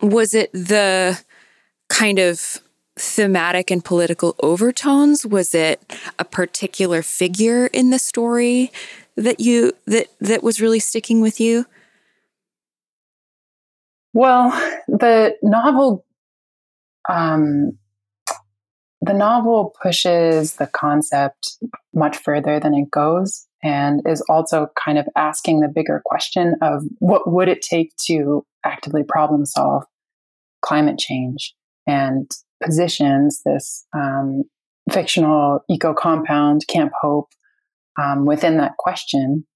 was 0.00 0.34
it 0.34 0.52
the 0.52 1.20
kind 1.88 2.18
of 2.18 2.58
thematic 2.96 3.70
and 3.70 3.84
political 3.84 4.34
overtones? 4.42 5.26
Was 5.26 5.54
it 5.54 5.94
a 6.18 6.24
particular 6.24 7.02
figure 7.02 7.66
in 7.66 7.90
the 7.90 7.98
story 7.98 8.72
that 9.16 9.40
you 9.40 9.72
that 9.86 10.08
that 10.20 10.42
was 10.42 10.60
really 10.60 10.80
sticking 10.80 11.20
with 11.20 11.38
you? 11.40 11.66
Well, 14.14 14.50
the 14.88 15.36
novel 15.42 16.06
um, 17.08 17.78
the 19.02 19.12
novel 19.12 19.74
pushes 19.82 20.54
the 20.54 20.66
concept 20.66 21.58
much 21.94 22.16
further 22.16 22.58
than 22.58 22.74
it 22.74 22.90
goes 22.90 23.45
and 23.62 24.02
is 24.06 24.22
also 24.28 24.68
kind 24.82 24.98
of 24.98 25.06
asking 25.16 25.60
the 25.60 25.68
bigger 25.68 26.02
question 26.04 26.54
of 26.62 26.82
what 26.98 27.30
would 27.30 27.48
it 27.48 27.62
take 27.62 27.92
to 28.06 28.44
actively 28.64 29.02
problem 29.02 29.46
solve 29.46 29.84
climate 30.62 30.98
change 30.98 31.54
and 31.86 32.30
positions 32.62 33.42
this 33.44 33.86
um, 33.94 34.42
fictional 34.90 35.60
eco 35.70 35.94
compound, 35.94 36.66
Camp 36.68 36.92
Hope, 37.00 37.28
um, 38.00 38.26
within 38.26 38.58
that 38.58 38.76
question. 38.78 39.46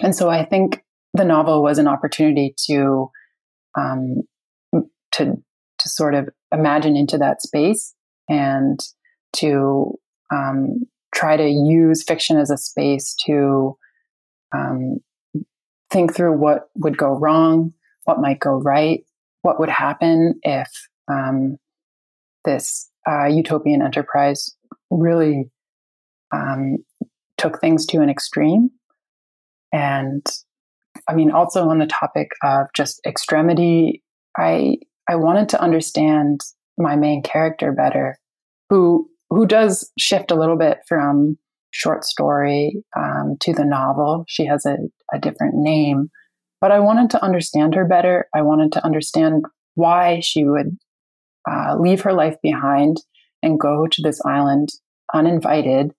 And 0.00 0.14
so 0.14 0.28
I 0.28 0.44
think 0.44 0.82
the 1.14 1.24
novel 1.24 1.62
was 1.62 1.78
an 1.78 1.88
opportunity 1.88 2.54
to 2.66 3.10
um, 3.76 4.22
to 5.12 5.42
to 5.78 5.88
sort 5.88 6.14
of 6.14 6.28
imagine 6.52 6.96
into 6.96 7.18
that 7.18 7.42
space 7.42 7.94
and 8.28 8.78
to 9.36 9.94
um, 10.32 10.86
try 11.14 11.36
to 11.36 11.48
use 11.48 12.02
fiction 12.02 12.36
as 12.36 12.50
a 12.50 12.58
space 12.58 13.14
to 13.26 13.76
um, 14.54 14.98
think 15.90 16.14
through 16.14 16.36
what 16.36 16.68
would 16.76 16.96
go 16.96 17.12
wrong, 17.12 17.72
what 18.04 18.20
might 18.20 18.40
go 18.40 18.52
right, 18.52 19.04
what 19.42 19.58
would 19.58 19.68
happen 19.68 20.38
if 20.42 20.68
um, 21.08 21.56
this 22.44 22.90
uh, 23.08 23.26
Utopian 23.26 23.82
Enterprise 23.82 24.54
really 24.90 25.50
um, 26.32 26.78
took 27.36 27.60
things 27.60 27.86
to 27.86 28.00
an 28.00 28.10
extreme. 28.10 28.70
And 29.72 30.24
I 31.08 31.14
mean, 31.14 31.30
also 31.30 31.68
on 31.68 31.78
the 31.78 31.86
topic 31.86 32.28
of 32.42 32.66
just 32.74 33.00
extremity, 33.06 34.02
I 34.36 34.78
I 35.08 35.16
wanted 35.16 35.48
to 35.50 35.60
understand 35.60 36.42
my 36.76 36.96
main 36.96 37.22
character 37.22 37.72
better, 37.72 38.18
who 38.68 39.08
who 39.30 39.46
does 39.46 39.90
shift 39.98 40.30
a 40.30 40.34
little 40.34 40.56
bit 40.56 40.78
from 40.86 41.38
short 41.70 42.04
story 42.04 42.82
um, 42.96 43.36
to 43.40 43.52
the 43.52 43.64
novel. 43.64 44.24
She 44.28 44.46
has 44.46 44.64
a, 44.64 44.76
a 45.12 45.18
different 45.18 45.54
name, 45.54 46.10
but 46.60 46.72
I 46.72 46.80
wanted 46.80 47.10
to 47.10 47.22
understand 47.22 47.74
her 47.74 47.84
better. 47.84 48.26
I 48.34 48.42
wanted 48.42 48.72
to 48.72 48.84
understand 48.84 49.44
why 49.74 50.20
she 50.20 50.44
would 50.44 50.78
uh, 51.48 51.76
leave 51.78 52.00
her 52.02 52.12
life 52.12 52.36
behind 52.42 52.98
and 53.42 53.60
go 53.60 53.86
to 53.86 54.02
this 54.02 54.20
island 54.24 54.70
uninvited 55.14 55.92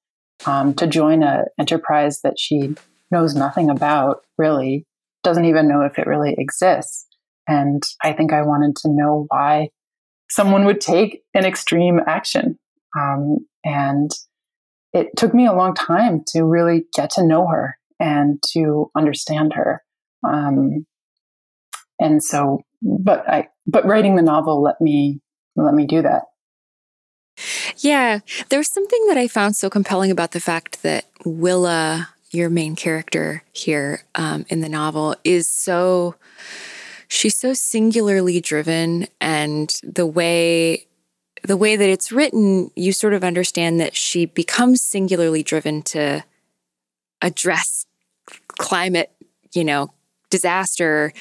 um, 0.46 0.74
to 0.76 0.88
join 0.88 1.24
an 1.24 1.46
enterprise 1.60 2.22
that 2.22 2.39
she 2.39 2.76
knows 3.12 3.36
nothing 3.36 3.70
about, 3.70 4.22
really, 4.38 4.86
doesn't 5.24 5.46
even 5.46 5.68
know 5.68 5.82
if 5.82 5.98
it 5.98 6.08
really 6.08 6.36
exists. 6.38 7.06
And 7.48 7.82
I 8.04 8.13
think 8.13 8.32
I 8.32 8.44
wanted 8.44 8.76
to 8.78 8.89
know 8.89 9.26
why 9.30 9.70
someone 10.30 10.65
would 10.65 10.82
take 10.82 11.24
an 11.34 11.46
extreme 11.46 12.00
action. 12.06 12.60
Um, 12.97 13.45
and 13.63 14.12
it 14.93 15.10
took 15.17 15.34
me 15.34 15.45
a 15.45 15.54
long 15.54 15.75
time 15.75 16.23
to 16.28 16.43
really 16.43 16.86
get 16.95 17.12
to 17.12 17.25
know 17.25 17.47
her 17.47 17.78
and 17.99 18.41
to 18.54 18.89
understand 18.95 19.54
her. 19.54 19.84
Um, 20.28 20.86
and 21.99 22.23
so, 22.23 22.62
but 22.82 23.28
I, 23.30 23.49
but 23.67 23.86
writing 23.86 24.15
the 24.15 24.21
novel 24.21 24.62
let 24.62 24.80
me, 24.82 25.21
let 25.56 25.73
me 25.73 25.86
do 25.86 26.02
that. 26.02 26.23
Yeah, 27.78 28.19
there's 28.49 28.71
something 28.71 29.06
that 29.08 29.17
I 29.17 29.28
found 29.28 29.56
so 29.56 29.69
compelling 29.69 30.12
about 30.12 30.32
the 30.32 30.39
fact 30.39 30.84
that 30.84 31.06
Willa, 31.23 32.10
your 32.32 32.49
main 32.49 32.75
character 32.75 33.43
here 33.54 34.04
um, 34.15 34.45
in 34.49 34.62
the 34.62 34.69
novel, 34.69 35.15
is 35.23 35.47
so 35.47 36.15
she's 37.08 37.38
so 37.38 37.54
singularly 37.54 38.41
driven, 38.41 39.08
and 39.21 39.73
the 39.84 40.06
way 40.06 40.86
the 41.43 41.58
way 41.58 41.75
that 41.75 41.89
it's 41.89 42.12
written, 42.12 42.71
you 42.75 42.91
sort 42.91 43.13
of 43.13 43.23
understand 43.23 43.80
that 43.80 43.95
she 43.95 44.25
becomes 44.25 44.82
singularly 44.82 45.43
driven 45.43 45.82
to 45.84 46.23
address 47.21 47.86
climate, 48.47 49.12
you 49.54 49.63
know, 49.63 49.93
disaster 50.30 51.12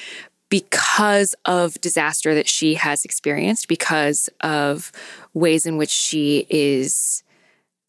because 0.50 1.34
of 1.44 1.80
disaster 1.80 2.34
that 2.34 2.48
she 2.48 2.74
has 2.74 3.04
experienced, 3.04 3.68
because 3.68 4.28
of 4.40 4.92
ways 5.34 5.66
in 5.66 5.76
which 5.76 5.90
she 5.90 6.46
is 6.48 7.22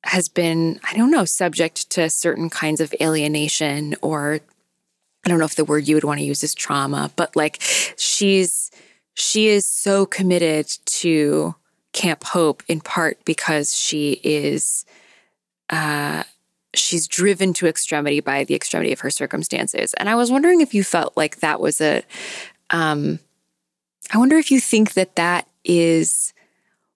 has 0.06 0.30
been, 0.30 0.80
I 0.90 0.96
don't 0.96 1.12
know, 1.12 1.26
subject 1.26 1.90
to 1.92 2.10
certain 2.10 2.50
kinds 2.50 2.80
of 2.80 2.94
alienation 3.02 3.96
or 4.02 4.40
I 5.26 5.30
don't 5.30 5.40
know 5.40 5.46
if 5.46 5.56
the 5.56 5.66
word 5.66 5.88
you 5.88 5.96
would 5.96 6.06
want 6.06 6.20
to 6.20 6.26
use 6.26 6.44
is 6.44 6.56
trauma, 6.56 7.12
but 7.16 7.36
like 7.36 7.58
she's 7.98 8.72
she 9.14 9.48
is 9.48 9.66
so 9.66 10.06
committed 10.06 10.70
to 10.86 11.56
Camp 12.00 12.24
Hope 12.24 12.64
in 12.70 12.80
part 12.80 13.18
because 13.26 13.78
she 13.78 14.22
is 14.24 14.86
uh 15.70 16.24
she's 16.74 17.10
driven 17.10 17.52
to 17.52 17.68
extremity 17.68 18.22
by 18.22 18.46
the 18.46 18.56
extremity 18.56 18.94
of 18.94 19.02
her 19.02 19.10
circumstances. 19.10 19.94
And 19.96 20.08
I 20.08 20.16
was 20.16 20.32
wondering 20.32 20.62
if 20.62 20.74
you 20.74 20.82
felt 20.82 21.18
like 21.18 21.42
that 21.42 21.60
was 21.60 21.82
a 21.82 22.04
um 22.70 23.20
I 24.14 24.18
wonder 24.18 24.38
if 24.38 24.50
you 24.50 24.62
think 24.62 24.94
that 24.94 25.18
that 25.18 25.50
is 25.66 26.34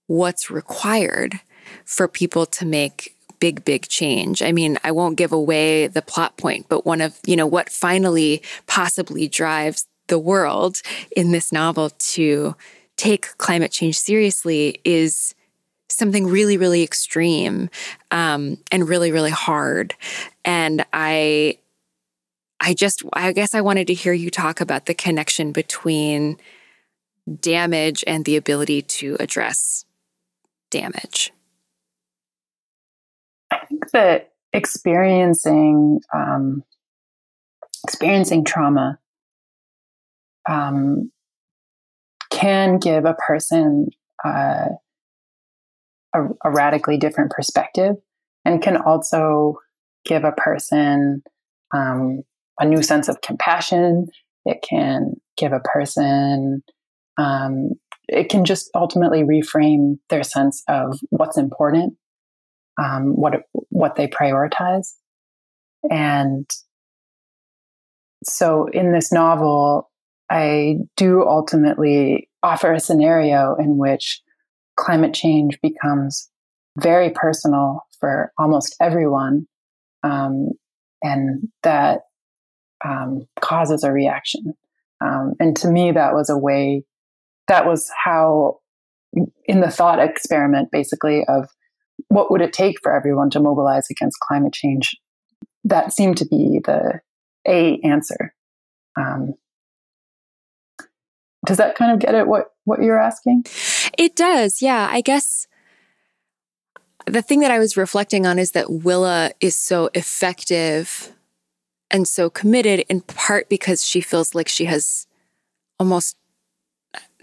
what's 0.08 0.50
required 0.50 1.42
for 1.84 2.08
people 2.08 2.46
to 2.46 2.66
make 2.66 3.14
big, 3.42 3.66
big 3.66 3.90
change. 3.90 4.42
I 4.42 4.54
mean, 4.54 4.78
I 4.86 4.92
won't 4.92 5.18
give 5.18 5.34
away 5.34 5.88
the 5.88 6.02
plot 6.02 6.38
point, 6.38 6.68
but 6.70 6.86
one 6.86 7.02
of, 7.02 7.20
you 7.26 7.36
know, 7.36 7.46
what 7.46 7.70
finally 7.70 8.42
possibly 8.68 9.28
drives 9.28 9.86
the 10.08 10.18
world 10.18 10.82
in 11.12 11.34
this 11.34 11.52
novel 11.52 11.90
to 11.90 12.56
take 13.04 13.38
climate 13.38 13.70
change 13.70 14.00
seriously 14.00 14.80
is 14.86 15.36
something 15.90 16.26
really, 16.26 16.56
really 16.56 16.84
extreme 16.84 17.70
um, 18.12 18.58
and 18.72 18.88
really, 18.88 19.12
really 19.12 19.30
hard. 19.30 19.94
And 20.46 20.86
I, 20.94 21.58
I 22.62 22.74
just, 22.74 23.04
I 23.12 23.34
guess 23.34 23.54
I 23.54 23.60
wanted 23.60 23.88
to 23.88 23.94
hear 23.94 24.14
you 24.14 24.30
talk 24.30 24.62
about 24.62 24.86
the 24.86 24.94
connection 24.94 25.52
between 25.52 26.38
damage 27.42 28.06
and 28.08 28.24
the 28.24 28.38
ability 28.38 28.82
to 28.82 29.18
address 29.20 29.84
damage. 30.72 31.34
I 33.52 33.66
think 33.66 33.92
that 33.92 34.32
experiencing 34.54 36.00
um, 36.14 36.64
experiencing 37.86 38.46
trauma 38.46 38.98
um, 40.48 41.12
can 42.34 42.80
give 42.80 43.06
a 43.06 43.14
person 43.14 43.88
uh, 44.26 44.70
a, 46.14 46.24
a, 46.44 46.52
radically 46.52 46.98
different 46.98 47.32
perspective, 47.32 47.96
and 48.44 48.62
can 48.62 48.78
also 48.78 49.56
give 50.06 50.24
a 50.24 50.32
person 50.32 51.24
um, 51.74 52.24
a 52.60 52.66
new 52.66 52.84
sense 52.84 53.08
of 53.08 53.22
compassion. 53.22 54.08
It 54.46 54.66
can 54.68 55.14
give 55.38 55.54
a 55.54 55.62
person 55.62 56.64
um, 57.18 57.72
it 58.08 58.30
can 58.30 58.44
just 58.44 58.70
ultimately 58.76 59.24
reframe 59.24 59.98
their 60.10 60.24
sense 60.24 60.64
of 60.68 61.00
what's 61.10 61.38
important 61.38 61.96
um, 62.82 63.16
what 63.16 63.44
what 63.70 63.96
they 63.96 64.08
prioritize, 64.08 64.94
and 65.90 66.50
so 68.24 68.68
in 68.74 68.94
this 68.94 69.12
novel, 69.12 69.92
I 70.34 70.78
do 70.98 71.24
ultimately 71.28 72.28
offer 72.42 72.74
a 72.74 72.80
scenario 72.80 73.56
in 73.60 73.78
which 73.78 74.20
climate 74.76 75.14
change 75.14 75.60
becomes 75.62 76.28
very 76.80 77.12
personal 77.12 77.82
for 78.00 78.32
almost 78.40 78.76
everyone, 78.82 79.46
um, 80.02 80.50
and 81.04 81.50
that 81.62 82.02
um, 82.84 83.28
causes 83.42 83.84
a 83.84 83.92
reaction. 83.92 84.56
Um, 85.06 85.34
and 85.40 85.56
to 85.58 85.68
me, 85.68 85.92
that 85.92 86.16
was 86.16 86.32
a 86.32 86.38
way. 86.38 86.84
That 87.48 87.68
was 87.68 87.92
how, 88.04 88.60
in 89.46 89.62
the 89.62 89.70
thought 89.70 90.00
experiment, 90.00 90.70
basically 90.72 91.24
of 91.28 91.48
what 92.08 92.32
would 92.32 92.42
it 92.42 92.54
take 92.54 92.78
for 92.82 92.96
everyone 92.96 93.30
to 93.32 93.40
mobilize 93.40 93.88
against 93.92 94.20
climate 94.20 94.54
change? 94.54 94.96
That 95.64 95.94
seemed 95.94 96.18
to 96.18 96.26
be 96.26 96.60
the 96.66 97.02
A 97.48 97.80
answer. 97.84 98.34
Um, 98.98 99.36
does 101.46 101.58
that 101.58 101.76
kind 101.76 101.92
of 101.92 102.00
get 102.00 102.16
at 102.16 102.28
what, 102.28 102.54
what 102.64 102.82
you're 102.82 103.00
asking? 103.00 103.46
It 103.98 104.16
does. 104.16 104.62
Yeah. 104.62 104.88
I 104.90 105.02
guess 105.02 105.48
the 107.06 107.22
thing 107.22 107.42
that 107.42 107.52
I 107.52 107.60
was 107.60 107.76
reflecting 107.78 108.26
on 108.26 108.40
is 108.40 108.52
that 108.52 108.72
Willa 108.72 109.32
is 109.42 109.56
so 109.56 109.90
effective 109.94 111.12
and 111.92 112.08
so 112.08 112.30
committed 112.30 112.86
in 112.90 113.02
part 113.02 113.50
because 113.50 113.86
she 113.86 114.02
feels 114.02 114.34
like 114.34 114.48
she 114.48 114.66
has 114.66 115.08
almost 115.80 116.18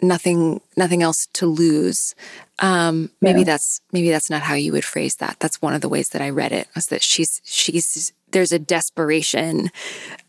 nothing 0.03 0.61
nothing 0.77 1.03
else 1.03 1.27
to 1.27 1.47
lose 1.47 2.15
um, 2.61 3.11
maybe 3.21 3.41
yeah. 3.41 3.45
that's 3.45 3.81
maybe 3.93 4.11
that's 4.11 4.31
not 4.31 4.43
how 4.43 4.55
you 4.55 4.73
would 4.73 4.85
phrase 4.85 5.17
that 5.17 5.37
that's 5.41 5.61
one 5.61 5.75
of 5.75 5.83
the 5.83 5.89
ways 5.89 6.11
that 6.11 6.23
i 6.23 6.31
read 6.31 6.53
it 6.53 6.69
was 6.75 6.87
that 6.87 7.03
she's 7.03 7.43
she's 7.45 8.13
there's 8.31 8.53
a 8.53 8.59
desperation 8.59 9.71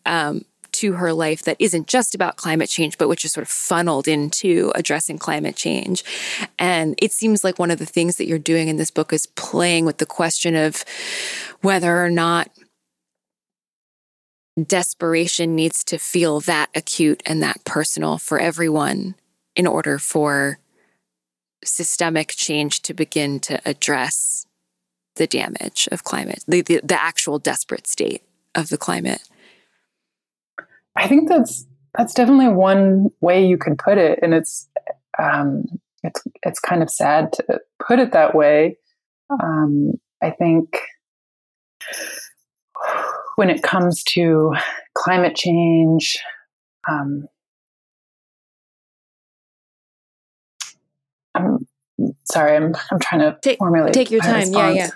um, 0.06 0.44
to 0.82 0.94
her 0.94 1.14
life 1.14 1.44
that 1.44 1.58
isn't 1.60 1.88
just 1.88 2.16
about 2.16 2.38
climate 2.38 2.70
change 2.70 2.98
but 2.98 3.08
which 3.08 3.24
is 3.24 3.32
sort 3.32 3.46
of 3.46 3.50
funneled 3.50 4.08
into 4.08 4.72
addressing 4.76 5.18
climate 5.18 5.56
change 5.56 6.04
and 6.58 6.96
it 6.98 7.12
seems 7.12 7.44
like 7.44 7.60
one 7.60 7.72
of 7.72 7.80
the 7.80 7.86
things 7.86 8.18
that 8.18 8.28
you're 8.28 8.40
doing 8.40 8.68
in 8.68 8.78
this 8.78 8.92
book 8.92 9.14
is 9.14 9.28
playing 9.28 9.86
with 9.86 10.00
the 10.00 10.06
question 10.06 10.56
of 10.56 10.84
whether 11.62 12.04
or 12.04 12.10
not 12.10 12.50
desperation 14.68 15.56
needs 15.56 15.84
to 15.84 15.98
feel 15.98 16.40
that 16.42 16.70
acute 16.76 17.22
and 17.26 17.42
that 17.42 17.64
personal 17.64 18.18
for 18.18 18.40
everyone 18.40 19.16
in 19.56 19.68
order 19.68 19.98
for 19.98 20.60
systemic 21.64 22.30
change 22.30 22.82
to 22.82 22.94
begin 22.94 23.40
to 23.40 23.62
address 23.66 24.48
the 25.16 25.28
damage 25.28 25.88
of 25.92 26.04
climate, 26.04 26.44
the, 26.48 26.62
the, 26.62 26.82
the 26.84 27.02
actual 27.02 27.38
desperate 27.38 27.86
state 27.86 28.24
of 28.56 28.70
the 28.70 28.78
climate. 28.78 29.22
I 31.02 31.08
think 31.08 31.28
that's 31.28 31.66
that's 31.98 32.14
definitely 32.14 32.50
one 32.50 33.08
way 33.22 33.46
you 33.46 33.58
could 33.58 33.78
put 33.78 33.98
it, 33.98 34.20
and 34.22 34.34
it's 34.34 34.70
um, 35.18 35.66
it's 36.04 36.22
it's 36.44 36.60
kind 36.60 36.84
of 36.84 36.90
sad 36.90 37.34
to 37.34 37.60
put 37.86 38.00
it 38.00 38.12
that 38.14 38.36
way. 38.36 38.78
Um, 39.30 39.94
I 40.22 40.30
think 40.30 40.78
when 43.36 43.50
it 43.50 43.64
comes 43.64 44.04
to 44.04 44.54
climate 44.96 45.36
change, 45.36 46.20
um, 46.88 47.26
I'm 51.34 51.68
sorry, 52.32 52.56
I'm 52.56 52.76
I'm 52.92 53.00
trying 53.00 53.22
to 53.22 53.38
take, 53.42 53.58
formulate. 53.58 53.94
Take 53.94 54.12
your 54.12 54.22
time. 54.22 54.54
Yeah, 54.54 54.72
yeah. 54.72 54.90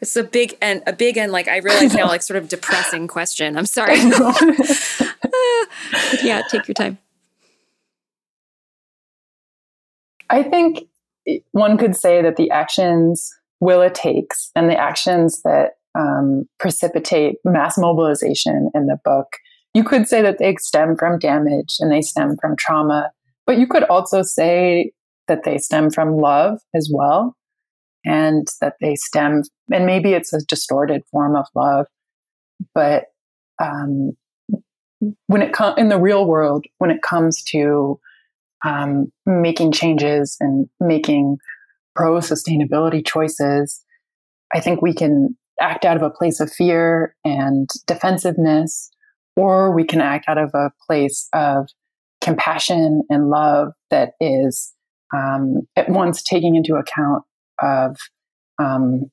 It's 0.00 0.16
a 0.16 0.24
big 0.24 0.56
and 0.60 0.82
a 0.86 0.92
big 0.92 1.16
and 1.16 1.32
like 1.32 1.48
I 1.48 1.58
realize 1.58 1.94
now 1.94 2.06
like 2.06 2.22
sort 2.22 2.36
of 2.36 2.48
depressing 2.48 3.08
question. 3.08 3.56
I'm 3.56 3.66
sorry. 3.66 3.96
yeah, 6.22 6.42
take 6.50 6.68
your 6.68 6.74
time. 6.74 6.98
I 10.30 10.42
think 10.42 10.84
one 11.52 11.76
could 11.76 11.94
say 11.94 12.22
that 12.22 12.36
the 12.36 12.50
actions 12.50 13.30
Willa 13.60 13.90
takes 13.90 14.50
and 14.56 14.68
the 14.68 14.76
actions 14.76 15.42
that 15.42 15.72
um, 15.94 16.48
precipitate 16.58 17.36
mass 17.44 17.78
mobilization 17.78 18.70
in 18.74 18.86
the 18.86 18.98
book, 19.04 19.36
you 19.74 19.84
could 19.84 20.08
say 20.08 20.22
that 20.22 20.38
they 20.38 20.56
stem 20.56 20.96
from 20.96 21.18
damage 21.18 21.76
and 21.78 21.92
they 21.92 22.02
stem 22.02 22.36
from 22.40 22.56
trauma, 22.56 23.10
but 23.46 23.58
you 23.58 23.66
could 23.66 23.84
also 23.84 24.22
say 24.22 24.92
that 25.28 25.44
they 25.44 25.58
stem 25.58 25.90
from 25.90 26.16
love 26.16 26.58
as 26.74 26.90
well, 26.92 27.36
and 28.04 28.46
that 28.60 28.74
they 28.80 28.94
stem, 28.96 29.42
and 29.72 29.86
maybe 29.86 30.12
it's 30.12 30.32
a 30.32 30.44
distorted 30.46 31.02
form 31.10 31.36
of 31.36 31.46
love, 31.54 31.86
but 32.74 33.06
um, 33.62 34.16
when 35.26 35.42
it 35.42 35.52
comes 35.52 35.78
in 35.78 35.88
the 35.88 35.98
real 35.98 36.26
world, 36.26 36.66
when 36.78 36.90
it 36.90 37.02
comes 37.02 37.42
to 37.44 37.98
um, 38.64 39.12
making 39.26 39.72
changes 39.72 40.36
and 40.40 40.68
making 40.80 41.38
pro 41.94 42.18
sustainability 42.18 43.04
choices, 43.04 43.84
I 44.54 44.60
think 44.60 44.80
we 44.80 44.94
can 44.94 45.36
act 45.60 45.84
out 45.84 45.96
of 45.96 46.02
a 46.02 46.10
place 46.10 46.40
of 46.40 46.52
fear 46.52 47.14
and 47.24 47.68
defensiveness, 47.86 48.90
or 49.36 49.74
we 49.74 49.84
can 49.84 50.00
act 50.00 50.26
out 50.28 50.38
of 50.38 50.50
a 50.54 50.70
place 50.86 51.28
of 51.32 51.68
compassion 52.20 53.02
and 53.10 53.30
love 53.30 53.72
that 53.90 54.12
is 54.20 54.72
um, 55.14 55.66
at 55.76 55.88
once 55.88 56.22
taking 56.22 56.54
into 56.54 56.76
account 56.76 57.24
of 57.62 57.96
um, 58.58 59.10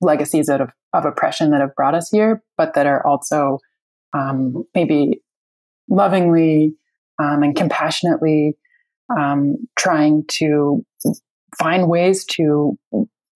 legacies 0.00 0.48
of, 0.48 0.70
of 0.92 1.04
oppression 1.04 1.50
that 1.50 1.60
have 1.60 1.74
brought 1.74 1.94
us 1.94 2.10
here, 2.10 2.42
but 2.56 2.74
that 2.74 2.86
are 2.86 3.04
also 3.06 3.58
um, 4.12 4.64
maybe 4.74 5.20
lovingly 5.88 6.74
um, 7.18 7.42
and 7.42 7.56
compassionately 7.56 8.56
um, 9.16 9.56
trying 9.76 10.24
to 10.28 10.84
find 11.58 11.88
ways 11.88 12.24
to 12.24 12.78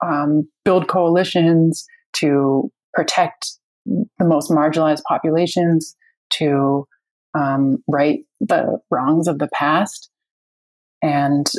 um, 0.05 0.49
build 0.64 0.89
coalitions 0.89 1.87
to 2.14 2.70
protect 2.93 3.53
the 3.87 4.24
most 4.24 4.51
marginalized 4.51 5.03
populations, 5.07 5.97
to 6.30 6.87
um, 7.35 7.78
right 7.89 8.20
the 8.41 8.78
wrongs 8.91 9.28
of 9.28 9.39
the 9.39 9.49
past. 9.53 10.11
And 11.03 11.51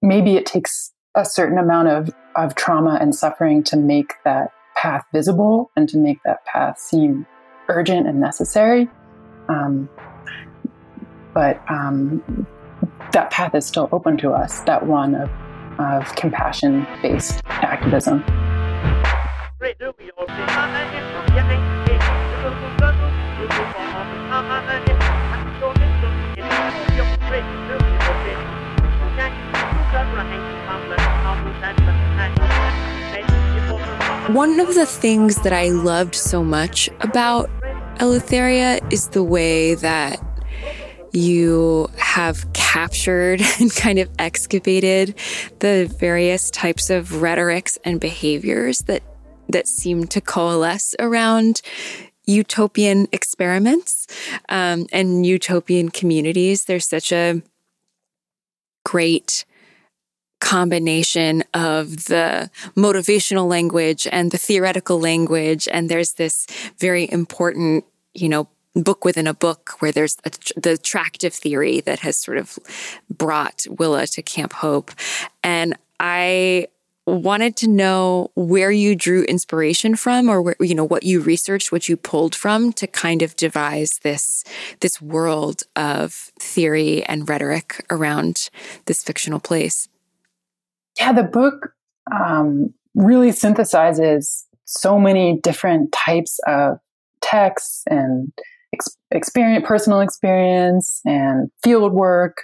maybe 0.00 0.36
it 0.36 0.46
takes 0.46 0.93
a 1.14 1.24
certain 1.24 1.58
amount 1.58 1.88
of, 1.88 2.10
of 2.36 2.54
trauma 2.54 2.98
and 3.00 3.14
suffering 3.14 3.62
to 3.64 3.76
make 3.76 4.14
that 4.24 4.52
path 4.76 5.04
visible 5.12 5.70
and 5.76 5.88
to 5.88 5.98
make 5.98 6.22
that 6.24 6.44
path 6.44 6.78
seem 6.78 7.26
urgent 7.68 8.06
and 8.06 8.20
necessary. 8.20 8.88
Um, 9.48 9.88
but 11.32 11.62
um, 11.70 12.46
that 13.12 13.30
path 13.30 13.54
is 13.54 13.66
still 13.66 13.88
open 13.92 14.16
to 14.18 14.30
us, 14.30 14.60
that 14.62 14.86
one 14.86 15.14
of, 15.14 15.30
of 15.78 16.14
compassion 16.16 16.86
based 17.02 17.42
activism. 17.46 18.24
One 34.28 34.58
of 34.58 34.74
the 34.74 34.86
things 34.86 35.42
that 35.42 35.52
I 35.52 35.68
loved 35.68 36.14
so 36.14 36.42
much 36.42 36.88
about 37.00 37.50
Eleutheria 37.98 38.80
is 38.90 39.08
the 39.08 39.22
way 39.22 39.74
that 39.74 40.18
you 41.12 41.90
have 41.98 42.50
captured 42.54 43.42
and 43.60 43.70
kind 43.76 43.98
of 43.98 44.08
excavated 44.18 45.14
the 45.58 45.92
various 45.98 46.50
types 46.50 46.88
of 46.88 47.20
rhetorics 47.20 47.78
and 47.84 48.00
behaviors 48.00 48.78
that 48.82 49.02
that 49.50 49.68
seem 49.68 50.06
to 50.06 50.22
coalesce 50.22 50.94
around 50.98 51.60
utopian 52.24 53.06
experiments 53.12 54.06
um, 54.48 54.86
and 54.90 55.26
utopian 55.26 55.90
communities. 55.90 56.64
There's 56.64 56.88
such 56.88 57.12
a 57.12 57.42
great 58.86 59.44
combination 60.44 61.42
of 61.54 62.04
the 62.04 62.50
motivational 62.76 63.48
language 63.48 64.06
and 64.12 64.30
the 64.30 64.36
theoretical 64.36 65.00
language. 65.00 65.66
And 65.72 65.88
there's 65.88 66.12
this 66.12 66.46
very 66.78 67.10
important, 67.10 67.86
you 68.12 68.28
know, 68.28 68.48
book 68.74 69.06
within 69.06 69.26
a 69.26 69.32
book 69.32 69.76
where 69.78 69.90
there's 69.90 70.18
a, 70.26 70.30
the 70.60 70.72
attractive 70.72 71.32
theory 71.32 71.80
that 71.80 72.00
has 72.00 72.18
sort 72.18 72.36
of 72.36 72.58
brought 73.08 73.64
Willa 73.70 74.06
to 74.08 74.20
Camp 74.20 74.52
Hope. 74.52 74.90
And 75.42 75.78
I 75.98 76.68
wanted 77.06 77.56
to 77.56 77.68
know 77.68 78.30
where 78.34 78.70
you 78.70 78.94
drew 78.94 79.22
inspiration 79.24 79.96
from 79.96 80.28
or 80.28 80.42
where, 80.42 80.56
you 80.60 80.74
know 80.74 80.84
what 80.84 81.04
you 81.04 81.20
researched 81.20 81.70
what 81.70 81.86
you 81.86 81.96
pulled 81.98 82.34
from 82.34 82.72
to 82.72 82.86
kind 82.86 83.20
of 83.20 83.36
devise 83.36 84.00
this 84.02 84.42
this 84.80 85.02
world 85.02 85.64
of 85.76 86.32
theory 86.40 87.02
and 87.04 87.28
rhetoric 87.28 87.84
around 87.90 88.48
this 88.86 89.04
fictional 89.04 89.38
place 89.38 89.86
yeah, 90.98 91.12
the 91.12 91.22
book 91.22 91.70
um, 92.12 92.72
really 92.94 93.30
synthesizes 93.30 94.44
so 94.64 94.98
many 94.98 95.40
different 95.42 95.92
types 95.92 96.38
of 96.46 96.78
texts 97.20 97.82
and 97.88 98.32
ex- 98.72 98.96
experience, 99.10 99.64
personal 99.66 100.00
experience, 100.00 101.00
and 101.04 101.50
field 101.62 101.92
work. 101.92 102.42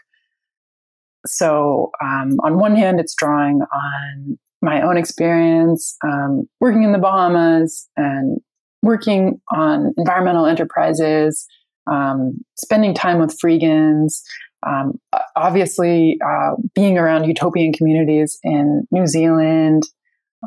So, 1.26 1.90
um, 2.02 2.38
on 2.42 2.58
one 2.58 2.76
hand, 2.76 2.98
it's 2.98 3.14
drawing 3.14 3.60
on 3.60 4.38
my 4.62 4.82
own 4.82 4.96
experience 4.96 5.96
um, 6.04 6.48
working 6.60 6.82
in 6.82 6.92
the 6.92 6.98
Bahamas 6.98 7.88
and 7.96 8.38
working 8.82 9.40
on 9.50 9.92
environmental 9.98 10.46
enterprises, 10.46 11.46
um, 11.90 12.44
spending 12.56 12.94
time 12.94 13.18
with 13.18 13.38
Freegans, 13.38 14.22
um, 14.66 15.00
obviously, 15.36 16.18
uh, 16.24 16.52
being 16.74 16.98
around 16.98 17.24
utopian 17.24 17.72
communities 17.72 18.38
in 18.42 18.86
New 18.90 19.06
Zealand, 19.06 19.84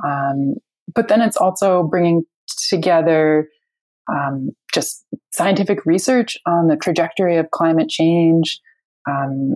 um, 0.06 0.56
but 0.94 1.08
then 1.08 1.22
it's 1.22 1.38
also 1.38 1.84
bringing 1.84 2.24
together 2.70 3.48
um, 4.12 4.52
just 4.74 5.06
scientific 5.34 5.86
research 5.86 6.38
on 6.46 6.68
the 6.68 6.76
trajectory 6.76 7.38
of 7.38 7.52
climate 7.52 7.90
change, 7.90 8.60
um, 9.10 9.56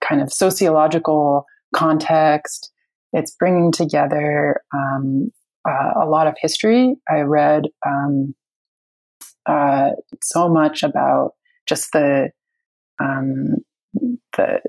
kind 0.00 0.20
of 0.20 0.32
sociological 0.32 1.44
context. 1.74 2.70
It's 3.12 3.32
bringing 3.32 3.72
together 3.72 4.62
um, 4.74 5.30
uh, 5.68 5.92
a 6.02 6.06
lot 6.06 6.26
of 6.26 6.34
history. 6.40 6.94
I 7.10 7.20
read 7.20 7.64
um, 7.86 8.34
uh, 9.46 9.90
so 10.22 10.48
much 10.48 10.82
about 10.82 11.32
just 11.66 11.92
the 11.92 12.30
um, 13.00 13.56
the 14.36 14.60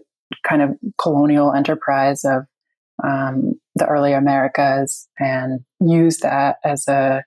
kind 0.48 0.62
of 0.62 0.72
colonial 1.02 1.54
enterprise 1.54 2.24
of 2.26 2.44
um, 3.04 3.54
the 3.76 3.86
early 3.86 4.14
Americas 4.14 5.08
and 5.20 5.62
use 5.80 6.20
that 6.20 6.58
as 6.64 6.88
a 6.88 7.24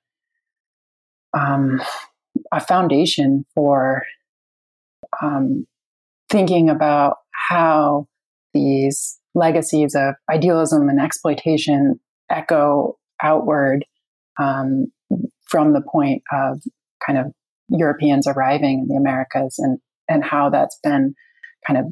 um, 1.36 1.82
a 2.52 2.60
foundation 2.60 3.44
for 3.54 4.04
um, 5.20 5.66
thinking 6.30 6.70
about 6.70 7.16
how 7.48 8.06
these 8.54 9.18
legacies 9.34 9.94
of 9.94 10.14
idealism 10.30 10.88
and 10.88 11.00
exploitation 11.00 12.00
echo 12.30 12.96
outward 13.22 13.84
um, 14.38 14.86
from 15.46 15.72
the 15.72 15.82
point 15.82 16.22
of 16.32 16.62
kind 17.04 17.18
of 17.18 17.26
Europeans 17.68 18.26
arriving 18.26 18.80
in 18.80 18.88
the 18.88 18.96
Americas 18.96 19.56
and 19.58 19.78
and 20.08 20.24
how 20.24 20.50
that's 20.50 20.78
been 20.82 21.14
kind 21.66 21.78
of 21.80 21.86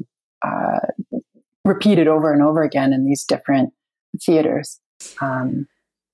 uh, 0.45 1.19
repeated 1.63 2.07
over 2.07 2.31
and 2.31 2.43
over 2.43 2.63
again 2.63 2.93
in 2.93 3.05
these 3.05 3.23
different 3.23 3.73
theaters. 4.23 4.79
Um, 5.21 5.67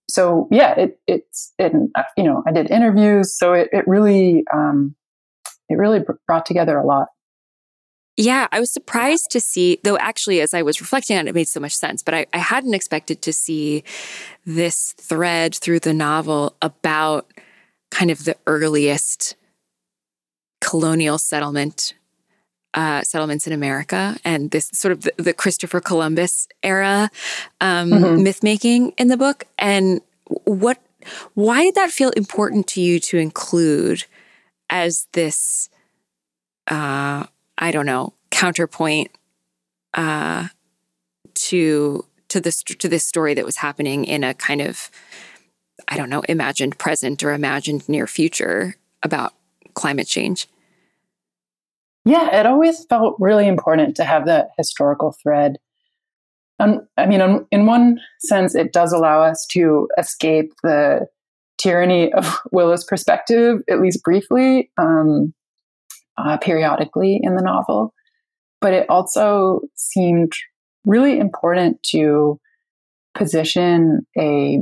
so 0.10 0.48
yeah, 0.52 0.74
it, 0.76 1.00
it's 1.08 1.54
it, 1.58 1.74
you 2.18 2.24
know 2.24 2.44
I 2.46 2.52
did 2.52 2.70
interviews, 2.70 3.38
so 3.38 3.54
it, 3.54 3.70
it 3.72 3.88
really 3.88 4.44
um, 4.54 4.96
it 5.70 5.76
really 5.76 6.02
brought 6.28 6.46
together 6.46 6.78
a 6.78 6.86
lot. 6.86 7.08
Yeah, 8.18 8.48
I 8.52 8.60
was 8.60 8.74
surprised 8.74 9.32
to 9.32 9.40
see, 9.40 9.80
though 9.84 9.98
actually, 9.98 10.42
as 10.42 10.54
I 10.54 10.64
was 10.64 10.82
reflecting 10.82 11.18
on 11.18 11.28
it, 11.28 11.30
it 11.30 11.36
made 11.36 11.48
so 11.48 11.62
much 11.62 11.74
sense, 11.74 12.04
but 12.04 12.14
I, 12.14 12.26
I 12.34 12.40
hadn't 12.40 12.74
expected 12.74 13.22
to 13.22 13.34
see 13.34 13.84
this 14.46 14.94
thread 15.00 15.56
through 15.56 15.80
the 15.80 15.94
novel 15.94 16.56
about 16.62 17.32
kind 17.90 18.12
of 18.12 18.26
the 18.26 18.36
earliest 18.46 19.36
colonial 20.62 21.18
settlement 21.18 21.94
uh, 22.74 23.02
settlements 23.02 23.48
in 23.48 23.54
America 23.54 24.18
and 24.24 24.52
this 24.52 24.70
sort 24.74 24.94
of 24.94 25.02
the, 25.02 25.12
the 25.18 25.34
Christopher 25.34 25.82
Columbus 25.82 26.48
era 26.64 27.10
um, 27.60 27.90
mm-hmm. 27.92 28.24
myth 28.24 28.44
making 28.44 28.92
in 28.92 29.10
the 29.10 29.18
book. 29.18 29.44
And 29.60 30.00
what, 30.46 30.78
why 31.34 31.64
did 31.64 31.76
that 31.76 31.92
feel 31.92 32.12
important 32.12 32.68
to 32.68 32.82
you 32.82 33.00
to 33.02 33.18
include 33.18 34.06
as 34.70 35.08
this, 35.12 35.70
uh, 36.68 37.26
I 37.58 37.72
don't 37.72 37.86
know, 37.86 38.14
counterpoint 38.30 39.12
uh, 39.94 40.48
to 41.34 42.06
to 42.30 42.40
this 42.40 42.64
to 42.64 42.88
this 42.88 43.04
story 43.04 43.34
that 43.34 43.44
was 43.44 43.58
happening 43.58 44.06
in 44.06 44.24
a 44.24 44.34
kind 44.34 44.62
of 44.62 44.90
I 45.88 45.98
don't 45.98 46.10
know, 46.10 46.22
imagined 46.30 46.78
present 46.78 47.22
or 47.24 47.34
imagined 47.34 47.90
near 47.90 48.08
future 48.08 48.76
about 49.04 49.34
climate 49.74 50.08
change? 50.08 50.48
Yeah, 52.04 52.40
it 52.40 52.46
always 52.46 52.86
felt 52.86 53.16
really 53.20 53.48
important 53.48 53.96
to 53.98 54.04
have 54.04 54.26
that 54.26 54.50
historical 54.58 55.16
thread. 55.22 55.58
Um, 56.60 56.88
I 56.98 57.06
mean, 57.06 57.46
in 57.52 57.66
one 57.66 58.00
sense, 58.22 58.56
it 58.56 58.74
does 58.74 58.92
allow 58.92 59.22
us 59.22 59.46
to 59.52 59.88
escape 59.98 60.52
the 60.64 61.08
tyranny 61.58 62.12
of 62.14 62.40
Willa's 62.52 62.84
perspective, 62.84 63.62
at 63.70 63.82
least 63.82 64.04
briefly, 64.04 64.72
um, 64.78 65.34
uh, 66.18 66.38
periodically 66.38 67.20
in 67.22 67.36
the 67.36 67.44
novel. 67.44 67.94
But 68.60 68.74
it 68.74 68.90
also 68.90 69.62
seemed 69.76 70.34
really 70.86 71.20
important 71.20 71.82
to 71.92 72.40
position 73.16 74.06
a 74.18 74.60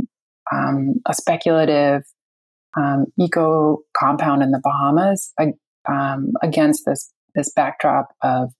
um, 0.51 0.95
a 1.05 1.13
speculative 1.13 2.03
um, 2.77 3.05
eco 3.19 3.79
compound 3.97 4.43
in 4.43 4.51
the 4.51 4.61
Bahamas 4.63 5.33
um, 5.87 6.33
against 6.41 6.83
this 6.85 7.11
this 7.35 7.51
backdrop 7.53 8.09
of 8.23 8.51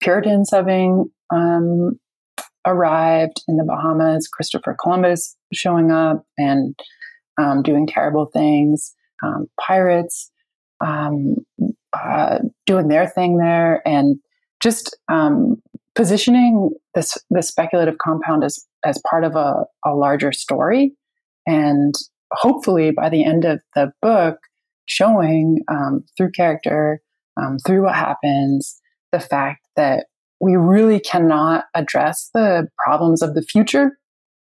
Puritans 0.00 0.50
having 0.52 1.10
um, 1.30 1.98
arrived 2.66 3.42
in 3.48 3.56
the 3.56 3.64
Bahamas, 3.64 4.28
Christopher 4.28 4.76
Columbus 4.80 5.36
showing 5.52 5.90
up 5.90 6.24
and 6.38 6.74
um, 7.40 7.62
doing 7.62 7.86
terrible 7.86 8.26
things, 8.26 8.94
um, 9.22 9.46
pirates 9.60 10.30
uh, 10.80 12.38
doing 12.66 12.88
their 12.88 13.06
thing 13.06 13.38
there, 13.38 13.86
and 13.86 14.16
just 14.62 14.96
positioning 15.94 16.70
this 16.94 17.16
this 17.30 17.48
speculative 17.48 17.98
compound 17.98 18.44
as 18.44 18.64
as 18.84 19.00
part 19.08 19.24
of 19.24 19.36
a, 19.36 19.64
a 19.84 19.94
larger 19.94 20.32
story. 20.32 20.92
And 21.46 21.94
hopefully 22.32 22.90
by 22.90 23.08
the 23.08 23.24
end 23.24 23.44
of 23.44 23.60
the 23.74 23.92
book 24.02 24.38
showing 24.86 25.60
um, 25.68 26.04
through 26.16 26.30
character 26.30 27.00
um, 27.40 27.58
through 27.66 27.84
what 27.84 27.94
happens 27.94 28.80
the 29.12 29.20
fact 29.20 29.66
that 29.76 30.06
we 30.40 30.56
really 30.56 31.00
cannot 31.00 31.64
address 31.74 32.30
the 32.34 32.68
problems 32.78 33.22
of 33.22 33.34
the 33.34 33.42
future 33.42 33.98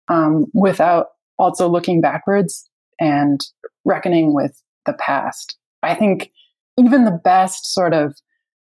um, 0.07 0.45
without 0.53 1.07
also 1.37 1.67
looking 1.67 2.01
backwards 2.01 2.69
and 2.99 3.41
reckoning 3.85 4.33
with 4.33 4.61
the 4.85 4.93
past. 4.93 5.57
I 5.81 5.95
think 5.95 6.31
even 6.77 7.05
the 7.05 7.19
best 7.23 7.73
sort 7.73 7.93
of 7.93 8.15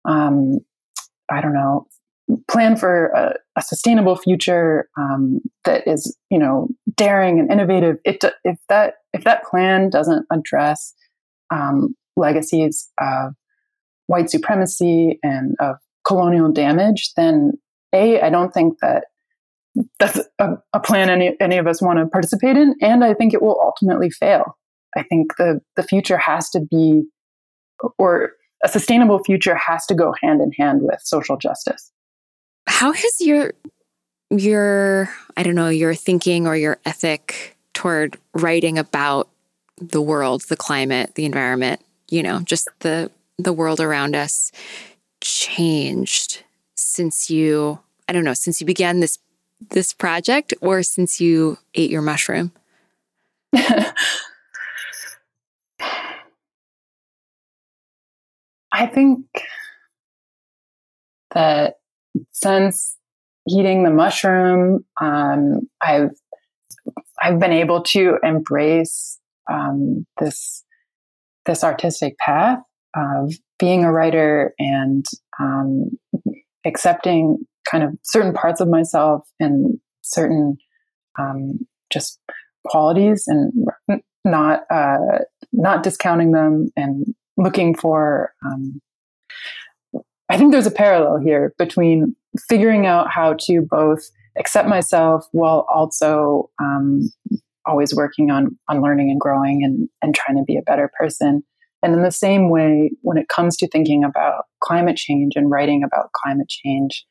um, 0.04 0.60
i 1.30 1.40
don't 1.40 1.54
know 1.54 1.86
plan 2.48 2.76
for 2.76 3.06
a, 3.08 3.34
a 3.56 3.62
sustainable 3.62 4.16
future 4.16 4.88
um, 4.98 5.40
that 5.64 5.86
is, 5.86 6.16
you 6.30 6.38
know, 6.38 6.68
daring 6.94 7.38
and 7.38 7.50
innovative. 7.50 7.96
It, 8.04 8.24
if 8.44 8.58
that 8.68 8.94
if 9.12 9.24
that 9.24 9.44
plan 9.44 9.90
doesn't 9.90 10.26
address 10.30 10.94
um, 11.50 11.94
legacies 12.16 12.90
of 13.00 13.34
white 14.06 14.30
supremacy 14.30 15.18
and 15.22 15.56
of 15.60 15.76
colonial 16.04 16.50
damage, 16.52 17.12
then 17.16 17.52
a 17.92 18.20
I 18.20 18.30
don't 18.30 18.52
think 18.52 18.78
that 18.80 19.04
that's 19.98 20.20
a, 20.38 20.54
a 20.72 20.80
plan 20.80 21.10
any 21.10 21.36
any 21.40 21.58
of 21.58 21.66
us 21.66 21.82
want 21.82 21.98
to 21.98 22.06
participate 22.06 22.56
in, 22.56 22.74
and 22.80 23.04
I 23.04 23.14
think 23.14 23.34
it 23.34 23.42
will 23.42 23.60
ultimately 23.60 24.10
fail. 24.10 24.56
I 24.96 25.02
think 25.02 25.36
the 25.36 25.60
the 25.76 25.82
future 25.82 26.18
has 26.18 26.50
to 26.50 26.60
be, 26.60 27.04
or 27.98 28.32
a 28.64 28.68
sustainable 28.68 29.22
future 29.22 29.54
has 29.54 29.84
to 29.86 29.94
go 29.94 30.14
hand 30.22 30.40
in 30.40 30.50
hand 30.52 30.80
with 30.82 31.00
social 31.02 31.36
justice. 31.36 31.92
How 32.66 32.92
has 32.92 33.20
your 33.20 33.52
your 34.30 35.10
I 35.36 35.42
don't 35.42 35.54
know, 35.54 35.68
your 35.68 35.94
thinking 35.94 36.46
or 36.46 36.56
your 36.56 36.78
ethic 36.84 37.56
toward 37.74 38.18
writing 38.34 38.78
about 38.78 39.28
the 39.80 40.00
world, 40.02 40.42
the 40.42 40.56
climate, 40.56 41.14
the 41.14 41.24
environment, 41.24 41.80
you 42.08 42.22
know, 42.22 42.40
just 42.40 42.68
the 42.80 43.10
the 43.38 43.52
world 43.52 43.80
around 43.80 44.16
us 44.16 44.50
changed 45.20 46.42
since 46.74 47.30
you 47.30 47.78
I 48.08 48.12
don't 48.12 48.24
know, 48.24 48.34
since 48.34 48.60
you 48.60 48.66
began 48.66 49.00
this 49.00 49.18
this 49.70 49.92
project 49.92 50.52
or 50.60 50.82
since 50.82 51.20
you 51.20 51.58
ate 51.74 51.90
your 51.90 52.02
mushroom? 52.02 52.52
I 58.72 58.86
think 58.86 59.26
that 61.34 61.78
since 62.32 62.96
eating 63.48 63.84
the 63.84 63.90
mushroom, 63.90 64.84
um, 65.00 65.68
I've 65.82 66.10
I've 67.22 67.38
been 67.38 67.52
able 67.52 67.82
to 67.82 68.18
embrace 68.22 69.18
um, 69.50 70.06
this 70.20 70.64
this 71.46 71.62
artistic 71.62 72.18
path 72.18 72.58
of 72.94 73.34
being 73.58 73.84
a 73.84 73.92
writer 73.92 74.54
and 74.58 75.04
um, 75.40 75.90
accepting 76.64 77.38
kind 77.70 77.84
of 77.84 77.96
certain 78.02 78.32
parts 78.32 78.60
of 78.60 78.68
myself 78.68 79.26
and 79.40 79.78
certain 80.02 80.56
um, 81.18 81.66
just 81.90 82.20
qualities 82.66 83.24
and 83.26 83.52
not 84.24 84.64
uh, 84.70 85.18
not 85.52 85.82
discounting 85.82 86.32
them 86.32 86.68
and 86.76 87.06
looking 87.36 87.74
for 87.74 88.32
um, 88.44 88.80
I 90.28 90.36
think 90.36 90.52
there's 90.52 90.66
a 90.66 90.72
parallel 90.72 91.18
here 91.18 91.54
between 91.58 92.16
figuring 92.48 92.86
out 92.86 93.10
how 93.10 93.36
to 93.40 93.62
both 93.62 94.10
accept 94.38 94.68
myself 94.68 95.26
while 95.32 95.66
also 95.72 96.50
um, 96.60 97.10
always 97.64 97.94
working 97.94 98.30
on 98.30 98.58
on 98.68 98.82
learning 98.82 99.10
and 99.10 99.20
growing 99.20 99.62
and 99.64 99.88
and 100.02 100.14
trying 100.14 100.36
to 100.36 100.44
be 100.44 100.56
a 100.56 100.62
better 100.62 100.90
person. 100.98 101.42
And 101.82 101.94
in 101.94 102.02
the 102.02 102.10
same 102.10 102.50
way, 102.50 102.90
when 103.02 103.18
it 103.18 103.28
comes 103.28 103.56
to 103.58 103.68
thinking 103.68 104.02
about 104.02 104.44
climate 104.60 104.96
change 104.96 105.34
and 105.36 105.50
writing 105.50 105.84
about 105.84 106.10
climate 106.12 106.48
change, 106.48 107.04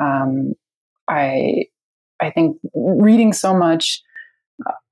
um, 0.00 0.54
I 1.08 1.66
I 2.20 2.30
think 2.30 2.56
reading 2.74 3.32
so 3.32 3.54
much 3.54 4.00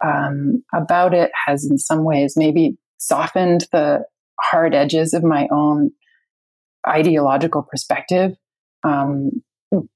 um, 0.04 0.62
about 0.74 1.14
it 1.14 1.30
has, 1.46 1.64
in 1.64 1.78
some 1.78 2.04
ways, 2.04 2.34
maybe 2.36 2.76
softened 2.98 3.66
the 3.72 4.04
hard 4.40 4.74
edges 4.74 5.14
of 5.14 5.22
my 5.22 5.48
own 5.50 5.90
ideological 6.88 7.62
perspective. 7.62 8.36
Um, 8.82 9.42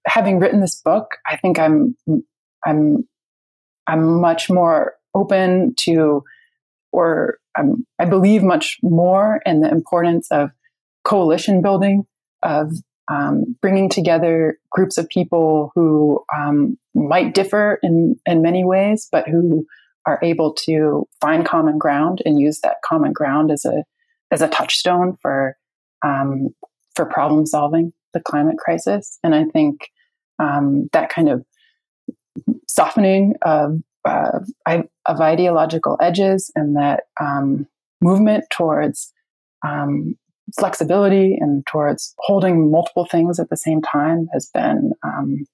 having 0.07 0.39
written 0.39 0.61
this 0.61 0.81
book, 0.81 1.17
I 1.27 1.37
think 1.37 1.59
I'm 1.59 1.97
I'm 2.67 3.09
I'm 3.87 4.21
much 4.21 4.51
more 4.51 4.95
open 5.15 5.75
to, 5.81 6.23
or 6.93 7.39
I'm, 7.57 7.87
I 7.99 8.05
believe 8.05 8.43
much 8.43 8.79
more 8.83 9.41
in 9.47 9.61
the 9.61 9.71
importance 9.71 10.29
of 10.31 10.51
coalition 11.05 11.63
building, 11.63 12.05
of 12.43 12.73
um, 13.11 13.57
bringing 13.63 13.89
together 13.89 14.59
groups 14.71 14.99
of 14.99 15.09
people 15.09 15.73
who 15.75 16.23
um, 16.37 16.79
might 16.95 17.35
differ 17.35 17.79
in 17.83 18.17
in 18.27 18.43
many 18.43 18.65
ways, 18.65 19.09
but 19.11 19.29
who 19.29 19.65
are 20.07 20.19
able 20.23 20.55
to 20.55 21.07
find 21.21 21.47
common 21.47 21.79
ground 21.79 22.23
and 22.25 22.41
use 22.41 22.61
that 22.61 22.77
common 22.85 23.13
ground 23.13 23.51
as 23.51 23.65
a 23.65 23.85
as 24.31 24.43
a 24.43 24.49
touchstone 24.49 25.17
for 25.23 25.57
um, 26.05 26.49
for 26.99 27.07
problem 27.07 27.47
solving 27.47 27.93
the 28.13 28.21
climate 28.21 28.59
crisis. 28.59 29.21
And 29.23 29.37
I 29.37 29.45
think 29.45 29.89
um, 30.41 30.89
that 30.93 31.11
kind 31.11 31.29
of 31.29 31.45
softening 32.67 33.35
of, 33.43 33.79
uh, 34.05 34.41
of 34.67 35.21
ideological 35.21 35.97
edges 36.01 36.51
and 36.57 36.77
that 36.77 37.05
um, 37.21 37.69
movement 38.01 38.47
towards 38.51 39.13
um, 39.65 40.17
flexibility 40.59 41.37
and 41.41 41.65
towards 41.67 42.15
holding 42.19 42.69
multiple 42.69 43.07
things 43.09 43.39
at 43.39 43.49
the 43.49 43.57
same 43.57 43.81
time 43.81 44.27
has 44.33 44.51
been 44.53 44.91
um, 45.05 45.47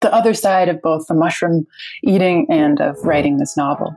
the 0.00 0.14
other 0.14 0.32
side 0.32 0.68
of 0.68 0.80
both 0.80 1.08
the 1.08 1.14
mushroom 1.14 1.66
eating 2.04 2.46
and 2.48 2.80
of 2.80 2.96
writing 3.02 3.38
this 3.38 3.56
novel. 3.56 3.96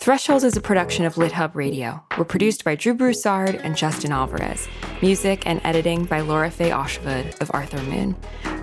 Threshold 0.00 0.44
is 0.44 0.56
a 0.56 0.60
production 0.60 1.04
of 1.04 1.16
LitHub 1.16 1.56
Radio. 1.56 2.00
We're 2.16 2.24
produced 2.24 2.62
by 2.62 2.76
Drew 2.76 2.94
Broussard 2.94 3.56
and 3.56 3.76
Justin 3.76 4.12
Alvarez. 4.12 4.68
Music 5.02 5.44
and 5.44 5.60
editing 5.64 6.04
by 6.04 6.20
Lora-Faye 6.20 6.70
Åshuvud 6.70 7.40
of 7.40 7.50
Arthur 7.52 7.82
Moon. 7.82 8.14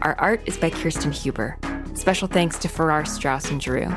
Our 0.01 0.15
art 0.17 0.41
is 0.45 0.57
by 0.57 0.69
Kirsten 0.69 1.11
Huber. 1.11 1.57
Special 1.93 2.29
thanks 2.29 2.57
to 2.59 2.69
Farrar 2.69 3.03
Straus 3.03 3.51
and 3.51 3.61
Giroux. 3.61 3.93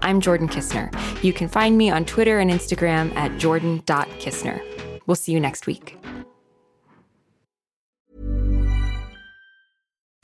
I'm 0.00 0.22
Jordan 0.22 0.48
Kisner. 0.48 0.90
You 1.22 1.34
can 1.34 1.48
find 1.48 1.76
me 1.76 1.90
on 1.90 2.06
Twitter 2.06 2.38
and 2.38 2.50
Instagram 2.50 3.14
at 3.14 3.38
jordan.kisner. 3.38 5.00
We'll 5.06 5.16
see 5.16 5.32
you 5.32 5.40
next 5.40 5.66
week. 5.66 5.98